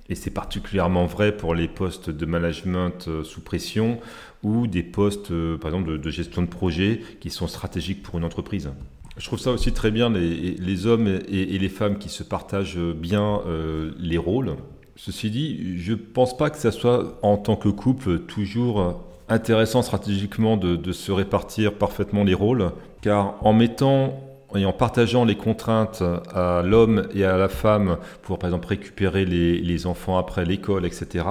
et 0.09 0.15
c'est 0.15 0.31
particulièrement 0.31 1.07
vrai 1.07 1.37
pour 1.37 1.55
les 1.55 1.69
postes 1.69 2.11
de 2.11 2.27
management 2.27 3.09
euh, 3.09 3.25
sous 3.25 3.41
pression 3.41 3.99
ou 4.43 4.67
des 4.67 4.83
postes, 4.83 5.31
euh, 5.31 5.59
par 5.59 5.71
exemple, 5.71 5.99
de, 5.99 6.11
gestion 6.11 6.43
de 6.43 6.47
projet 6.47 7.01
qui 7.21 7.31
sont 7.31 7.47
stratégiques 7.47 8.03
pour 8.03 8.19
une 8.19 8.25
entreprise. 8.25 8.71
Je 9.17 9.27
trouve 9.27 9.39
ça 9.39 9.51
aussi 9.51 9.73
très 9.73 9.91
bien, 9.91 10.11
les, 10.11 10.87
hommes 10.87 11.09
et, 11.09 11.59
les 11.59 11.69
femmes 11.69 11.99
qui 11.99 12.09
se 12.09 12.23
partagent 12.23 12.79
bien 12.79 13.41
euh, 13.47 13.91
les 13.99 14.17
rôles. 14.17 14.55
Ceci 14.95 15.31
dit, 15.31 15.79
je 15.79 15.93
ne 15.93 15.97
pense 15.97 16.37
pas 16.37 16.51
que 16.51 16.57
ça 16.57 16.71
soit 16.71 17.19
en 17.23 17.37
tant 17.37 17.57
que 17.57 17.69
couple 17.69 18.21
toujours 18.21 19.05
intéressant 19.29 19.83
stratégiquement 19.83 20.57
de, 20.57 20.77
de 20.77 20.93
se 20.93 21.11
répartir 21.11 21.75
parfaitement 21.75 22.23
les 22.23 22.35
rôles, 22.35 22.71
car 23.03 23.35
en 23.45 23.53
mettant 23.53 24.28
et 24.55 24.65
en 24.65 24.73
partageant 24.73 25.25
les 25.25 25.37
contraintes 25.37 26.03
à 26.35 26.63
l'homme 26.63 27.09
et 27.15 27.25
à 27.25 27.37
la 27.37 27.49
femme 27.49 27.99
pour, 28.23 28.39
par 28.39 28.49
exemple, 28.49 28.69
récupérer 28.69 29.25
les, 29.25 29.87
enfants 29.87 30.19
après 30.19 30.45
l'école, 30.45 30.87
etc., 30.87 31.25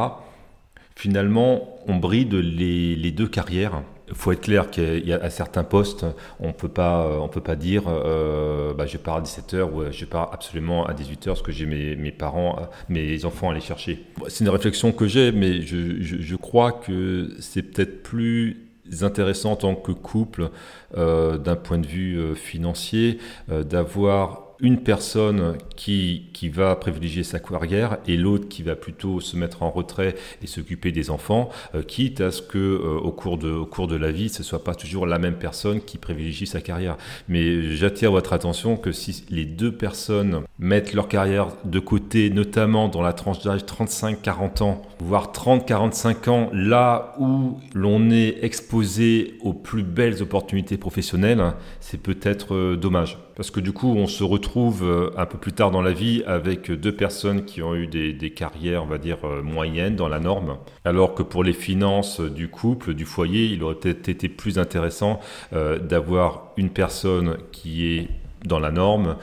finalement, 0.95 1.79
on 1.87 1.95
bride 1.95 2.33
les, 2.33 3.11
deux 3.11 3.27
carrières. 3.27 3.81
Il 4.07 4.15
faut 4.15 4.31
être 4.31 4.41
clair 4.41 4.69
qu'il 4.69 5.05
y 5.05 5.11
a 5.11 5.21
à 5.21 5.29
certains 5.29 5.65
postes, 5.65 6.05
on 6.39 6.53
pas, 6.53 7.19
on 7.19 7.27
peut 7.27 7.41
pas 7.41 7.57
dire, 7.57 7.83
euh, 7.87 8.73
bah, 8.73 8.85
je 8.85 8.97
pars 8.97 9.17
à 9.17 9.21
17h 9.21 9.63
ou 9.63 9.91
je 9.91 10.05
pars 10.05 10.29
absolument 10.31 10.85
à 10.85 10.93
18h 10.93 11.25
parce 11.25 11.41
que 11.41 11.51
j'ai 11.51 11.65
mes, 11.65 12.11
parents, 12.11 12.69
mes 12.87 13.25
enfants 13.25 13.49
à 13.49 13.51
aller 13.51 13.59
chercher. 13.59 14.05
C'est 14.29 14.45
une 14.45 14.49
réflexion 14.49 14.93
que 14.93 15.07
j'ai, 15.07 15.33
mais 15.33 15.61
je 15.61 16.35
crois 16.35 16.71
que 16.71 17.31
c'est 17.39 17.63
peut-être 17.63 18.01
plus 18.01 18.66
intéressant 19.01 19.51
en 19.51 19.55
tant 19.55 19.75
que 19.75 19.91
couple 19.91 20.49
euh, 20.97 21.37
d'un 21.37 21.55
point 21.55 21.77
de 21.77 21.87
vue 21.87 22.17
euh, 22.17 22.35
financier 22.35 23.19
euh, 23.51 23.63
d'avoir 23.63 24.46
une 24.59 24.79
personne 24.79 25.57
qui, 25.75 26.29
qui 26.33 26.49
va 26.49 26.75
privilégier 26.75 27.23
sa 27.23 27.39
carrière 27.39 27.97
et 28.07 28.17
l'autre 28.17 28.47
qui 28.47 28.63
va 28.63 28.75
plutôt 28.75 29.19
se 29.19 29.37
mettre 29.37 29.63
en 29.63 29.69
retrait 29.69 30.15
et 30.41 30.47
s'occuper 30.47 30.91
des 30.91 31.09
enfants, 31.09 31.49
euh, 31.75 31.83
quitte 31.83 32.21
à 32.21 32.31
ce 32.31 32.41
que 32.41 32.57
euh, 32.57 32.97
au, 32.97 33.11
cours 33.11 33.37
de, 33.37 33.51
au 33.51 33.65
cours 33.65 33.87
de 33.87 33.95
la 33.95 34.11
vie, 34.11 34.29
ce 34.29 34.43
soit 34.43 34.63
pas 34.63 34.75
toujours 34.75 35.05
la 35.05 35.19
même 35.19 35.35
personne 35.35 35.81
qui 35.81 35.97
privilégie 35.97 36.47
sa 36.47 36.61
carrière. 36.61 36.97
Mais 37.27 37.75
j'attire 37.75 38.11
votre 38.11 38.33
attention 38.33 38.77
que 38.77 38.91
si 38.91 39.25
les 39.29 39.45
deux 39.45 39.71
personnes 39.71 40.41
mettent 40.59 40.93
leur 40.93 41.07
carrière 41.07 41.47
de 41.65 41.79
côté, 41.79 42.29
notamment 42.29 42.87
dans 42.87 43.01
la 43.01 43.13
tranche 43.13 43.43
d'âge 43.43 43.61
35-40 43.61 44.63
ans, 44.63 44.81
voire 44.99 45.31
30-45 45.31 46.29
ans, 46.29 46.49
là 46.53 47.15
où 47.19 47.59
l'on 47.73 48.09
est 48.09 48.43
exposé 48.43 49.37
aux 49.41 49.53
plus 49.53 49.83
belles 49.83 50.21
opportunités 50.21 50.77
professionnelles, 50.77 51.53
c'est 51.79 52.01
peut-être 52.01 52.55
euh, 52.55 52.75
dommage. 52.75 53.17
Parce 53.37 53.51
que 53.51 53.59
du 53.59 53.71
coup, 53.71 53.93
on 53.95 54.07
se 54.07 54.23
retrouve 54.23 54.83
euh, 54.83 55.11
un 55.15 55.27
peu 55.27 55.37
plus 55.37 55.53
tard 55.53 55.69
dans 55.69 55.83
la 55.83 55.91
vie 55.91 56.23
avec 56.25 56.71
deux 56.71 56.91
personnes 56.91 57.45
qui 57.45 57.61
ont 57.61 57.75
eu 57.75 57.85
des, 57.85 58.31
carrières, 58.31 58.81
on 58.81 58.87
va 58.87 58.97
dire, 58.97 59.19
euh, 59.25 59.43
moyennes 59.43 59.95
dans 59.95 60.07
la 60.07 60.19
norme. 60.19 60.57
Alors 60.83 61.13
que 61.13 61.21
pour 61.21 61.43
les 61.43 61.53
finances 61.53 62.19
du 62.19 62.47
couple, 62.47 62.95
du 62.95 63.05
foyer, 63.05 63.45
il 63.45 63.61
aurait 63.61 63.75
peut-être 63.75 64.09
été 64.09 64.27
plus 64.27 64.57
intéressant 64.57 65.19
euh, 65.53 65.77
d'avoir 65.77 66.51
une 66.57 66.71
personne 66.71 67.37
qui 67.51 67.85
est 67.85 68.09
dans 68.43 68.59
la 68.59 68.71
norme 68.71 69.17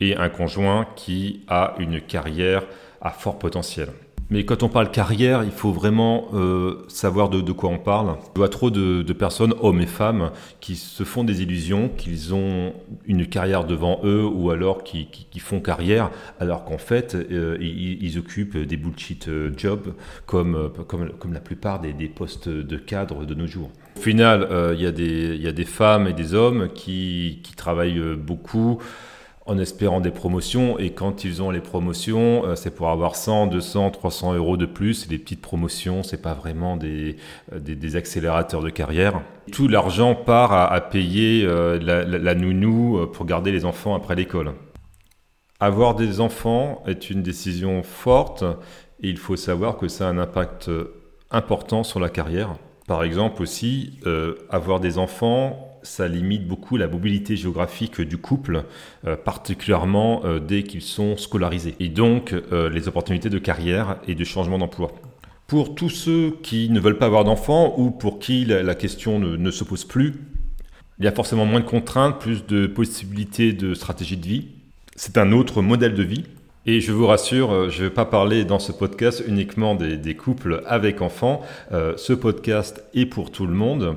et 0.00 0.14
un 0.16 0.28
conjoint 0.28 0.86
qui 0.94 1.40
a 1.48 1.76
une 1.78 2.02
carrière 2.02 2.62
à 3.00 3.08
fort 3.08 3.38
potentiel. 3.38 3.88
Mais 4.28 4.44
quand 4.44 4.64
on 4.64 4.68
parle 4.68 4.90
carrière, 4.90 5.44
il 5.44 5.52
faut 5.52 5.70
vraiment 5.70 6.28
euh, 6.34 6.84
savoir 6.88 7.28
de, 7.28 7.52
quoi 7.52 7.70
on 7.70 7.78
parle. 7.78 8.16
Je 8.34 8.40
vois 8.40 8.48
trop 8.48 8.70
de, 8.70 9.12
personnes, 9.12 9.54
hommes 9.60 9.80
et 9.80 9.86
femmes, 9.86 10.30
qui 10.60 10.74
se 10.74 11.04
font 11.04 11.22
des 11.22 11.42
illusions 11.42 11.88
qu'ils 11.88 12.34
ont 12.34 12.74
une 13.06 13.26
carrière 13.26 13.64
devant 13.64 14.00
eux 14.04 14.24
ou 14.24 14.50
alors 14.50 14.82
qui, 14.82 15.08
font 15.38 15.60
carrière, 15.60 16.10
alors 16.40 16.64
qu'en 16.64 16.78
fait, 16.78 17.14
euh, 17.14 17.56
ils, 17.60 18.18
occupent 18.18 18.56
des 18.56 18.76
bullshit 18.76 19.28
euh, 19.28 19.52
jobs 19.56 19.94
comme, 20.26 20.72
comme, 20.88 21.10
comme 21.10 21.32
la 21.32 21.40
plupart 21.40 21.80
des, 21.80 21.92
postes 22.08 22.48
de 22.48 22.76
cadre 22.76 23.24
de 23.24 23.34
nos 23.34 23.46
jours. 23.46 23.70
Au 23.96 24.00
final, 24.00 24.48
il 24.74 24.80
y, 24.80 25.42
y, 25.42 25.48
a 25.48 25.52
des 25.52 25.64
femmes 25.64 26.08
et 26.08 26.12
des 26.12 26.34
hommes 26.34 26.68
qui, 26.74 27.40
qui 27.42 27.54
travaillent 27.54 28.16
beaucoup 28.16 28.80
en 29.46 29.58
espérant 29.58 30.00
des 30.00 30.10
promotions. 30.10 30.78
Et 30.78 30.90
quand 30.90 31.24
ils 31.24 31.42
ont 31.42 31.50
les 31.50 31.60
promotions, 31.60 32.44
euh, 32.44 32.54
c'est 32.56 32.74
pour 32.74 32.88
avoir 32.88 33.14
100, 33.16 33.46
200, 33.46 33.90
300 33.90 34.34
euros 34.34 34.56
de 34.56 34.66
plus. 34.66 35.08
Les 35.08 35.18
petites 35.18 35.40
promotions, 35.40 36.02
c'est 36.02 36.20
pas 36.20 36.34
vraiment 36.34 36.76
des, 36.76 37.16
euh, 37.52 37.60
des, 37.60 37.96
accélérateurs 37.96 38.62
de 38.62 38.70
carrière. 38.70 39.22
Tout 39.52 39.68
l'argent 39.68 40.14
part 40.14 40.52
à, 40.52 40.80
payer 40.80 41.44
euh, 41.44 41.78
la, 41.78 42.34
nounou 42.34 43.06
pour 43.12 43.24
garder 43.24 43.52
les 43.52 43.64
enfants 43.64 43.94
après 43.94 44.16
l'école. 44.16 44.52
Avoir 45.60 45.94
des 45.94 46.20
enfants 46.20 46.82
est 46.86 47.08
une 47.08 47.22
décision 47.22 47.82
forte 47.82 48.42
et 49.00 49.08
il 49.08 49.16
faut 49.16 49.36
savoir 49.36 49.78
que 49.78 49.88
ça 49.88 50.06
a 50.06 50.10
un 50.10 50.18
impact 50.18 50.70
important 51.30 51.84
sur 51.84 52.00
la 52.00 52.10
carrière. 52.10 52.56
Par 52.86 53.04
exemple 53.04 53.42
aussi, 53.42 53.98
avoir 54.50 54.80
des 54.80 54.98
enfants, 54.98 55.75
ça 55.86 56.08
limite 56.08 56.46
beaucoup 56.46 56.76
la 56.76 56.88
mobilité 56.88 57.36
géographique 57.36 58.00
du 58.00 58.18
couple, 58.18 58.64
euh, 59.06 59.16
particulièrement 59.16 60.22
euh, 60.24 60.40
dès 60.40 60.64
qu'ils 60.64 60.82
sont 60.82 61.16
scolarisés, 61.16 61.74
et 61.80 61.88
donc 61.88 62.32
euh, 62.32 62.68
les 62.68 62.88
opportunités 62.88 63.30
de 63.30 63.38
carrière 63.38 63.96
et 64.06 64.14
de 64.14 64.24
changement 64.24 64.58
d'emploi. 64.58 64.92
Pour 65.46 65.74
tous 65.76 65.90
ceux 65.90 66.36
qui 66.42 66.68
ne 66.70 66.80
veulent 66.80 66.98
pas 66.98 67.06
avoir 67.06 67.24
d'enfants 67.24 67.74
ou 67.78 67.90
pour 67.92 68.18
qui 68.18 68.44
la, 68.44 68.74
question 68.74 69.20
ne, 69.20 69.50
se 69.52 69.62
pose 69.62 69.84
plus, 69.84 70.14
il 70.98 71.04
y 71.04 71.08
a 71.08 71.12
forcément 71.12 71.46
moins 71.46 71.60
de 71.60 71.64
contraintes, 71.64 72.18
plus 72.18 72.44
de 72.46 72.66
possibilités 72.66 73.52
de 73.52 73.72
stratégie 73.74 74.16
de 74.16 74.26
vie. 74.26 74.48
C'est 74.96 75.18
un 75.18 75.30
autre 75.30 75.62
modèle 75.62 75.94
de 75.94 76.02
vie. 76.02 76.24
Et 76.68 76.80
je 76.80 76.90
vous 76.90 77.06
rassure, 77.06 77.70
je 77.70 77.84
ne 77.84 77.88
vais 77.88 77.94
pas 77.94 78.06
parler 78.06 78.44
dans 78.44 78.58
ce 78.58 78.72
podcast 78.72 79.22
uniquement 79.24 79.76
des 79.76 80.16
couples 80.16 80.64
avec 80.66 81.00
enfants. 81.00 81.42
ce 81.70 82.12
podcast 82.12 82.82
est 82.92 83.06
pour 83.06 83.30
tout 83.30 83.46
le 83.46 83.54
monde. 83.54 83.96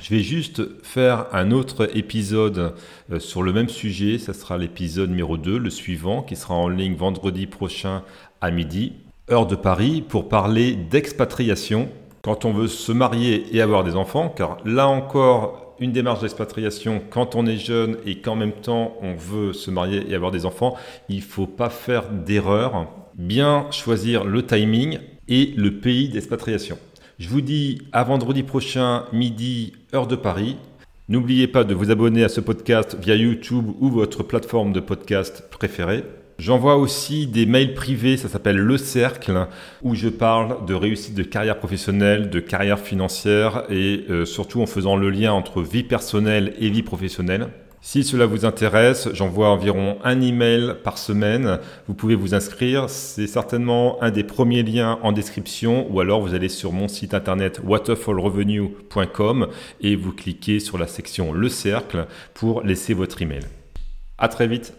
Je 0.00 0.14
vais 0.14 0.22
juste 0.22 0.62
faire 0.82 1.26
un 1.32 1.50
autre 1.50 1.94
épisode 1.94 2.72
euh, 3.12 3.18
sur 3.18 3.42
le 3.42 3.52
même 3.52 3.68
sujet. 3.68 4.16
Ça 4.16 4.32
sera 4.32 4.56
l'épisode 4.56 5.10
numéro 5.10 5.36
2, 5.36 5.58
le 5.58 5.68
suivant, 5.68 6.22
qui 6.22 6.36
sera 6.36 6.54
en 6.54 6.68
ligne 6.68 6.94
vendredi 6.94 7.46
prochain 7.46 8.02
à 8.40 8.50
midi, 8.50 8.94
heure 9.30 9.46
de 9.46 9.56
Paris, 9.56 10.00
pour 10.00 10.30
parler 10.30 10.74
d'expatriation 10.74 11.90
quand 12.22 12.46
on 12.46 12.52
veut 12.52 12.66
se 12.66 12.92
marier 12.92 13.44
et 13.54 13.60
avoir 13.60 13.84
des 13.84 13.94
enfants. 13.94 14.30
Car 14.30 14.56
là 14.64 14.88
encore, 14.88 15.74
une 15.80 15.92
démarche 15.92 16.20
d'expatriation 16.20 17.02
quand 17.10 17.34
on 17.34 17.44
est 17.44 17.58
jeune 17.58 17.98
et 18.06 18.20
qu'en 18.20 18.36
même 18.36 18.52
temps 18.52 18.96
on 19.02 19.14
veut 19.14 19.52
se 19.52 19.70
marier 19.70 20.04
et 20.08 20.14
avoir 20.14 20.30
des 20.30 20.46
enfants, 20.46 20.76
il 21.10 21.16
ne 21.16 21.22
faut 21.22 21.46
pas 21.46 21.70
faire 21.70 22.08
d'erreur. 22.08 22.86
Bien 23.14 23.66
choisir 23.70 24.24
le 24.24 24.46
timing 24.46 24.98
et 25.28 25.52
le 25.56 25.78
pays 25.78 26.08
d'expatriation. 26.08 26.78
Je 27.20 27.28
vous 27.28 27.42
dis 27.42 27.82
à 27.92 28.02
vendredi 28.02 28.42
prochain, 28.42 29.04
midi, 29.12 29.74
heure 29.92 30.06
de 30.06 30.16
Paris. 30.16 30.56
N'oubliez 31.10 31.48
pas 31.48 31.64
de 31.64 31.74
vous 31.74 31.90
abonner 31.90 32.24
à 32.24 32.30
ce 32.30 32.40
podcast 32.40 32.96
via 32.98 33.14
YouTube 33.14 33.66
ou 33.78 33.90
votre 33.90 34.22
plateforme 34.22 34.72
de 34.72 34.80
podcast 34.80 35.44
préférée. 35.50 36.02
J'envoie 36.38 36.78
aussi 36.78 37.26
des 37.26 37.44
mails 37.44 37.74
privés, 37.74 38.16
ça 38.16 38.30
s'appelle 38.30 38.56
Le 38.56 38.78
Cercle, 38.78 39.48
où 39.82 39.94
je 39.94 40.08
parle 40.08 40.64
de 40.64 40.72
réussite 40.72 41.14
de 41.14 41.22
carrière 41.22 41.58
professionnelle, 41.58 42.30
de 42.30 42.40
carrière 42.40 42.78
financière 42.78 43.64
et 43.68 44.06
euh, 44.08 44.24
surtout 44.24 44.62
en 44.62 44.66
faisant 44.66 44.96
le 44.96 45.10
lien 45.10 45.34
entre 45.34 45.60
vie 45.60 45.84
personnelle 45.84 46.54
et 46.58 46.70
vie 46.70 46.82
professionnelle. 46.82 47.48
Si 47.82 48.04
cela 48.04 48.26
vous 48.26 48.44
intéresse, 48.44 49.08
j'envoie 49.14 49.48
environ 49.48 49.96
un 50.04 50.20
email 50.20 50.74
par 50.84 50.98
semaine. 50.98 51.58
Vous 51.88 51.94
pouvez 51.94 52.14
vous 52.14 52.34
inscrire. 52.34 52.90
C'est 52.90 53.26
certainement 53.26 54.02
un 54.02 54.10
des 54.10 54.22
premiers 54.22 54.62
liens 54.62 54.98
en 55.02 55.12
description 55.12 55.90
ou 55.90 56.00
alors 56.00 56.20
vous 56.20 56.34
allez 56.34 56.50
sur 56.50 56.72
mon 56.72 56.88
site 56.88 57.14
internet 57.14 57.60
waterfallrevenue.com 57.64 59.48
et 59.80 59.96
vous 59.96 60.12
cliquez 60.12 60.60
sur 60.60 60.76
la 60.76 60.86
section 60.86 61.32
Le 61.32 61.48
Cercle 61.48 62.06
pour 62.34 62.62
laisser 62.62 62.92
votre 62.92 63.22
email. 63.22 63.44
À 64.18 64.28
très 64.28 64.46
vite. 64.46 64.74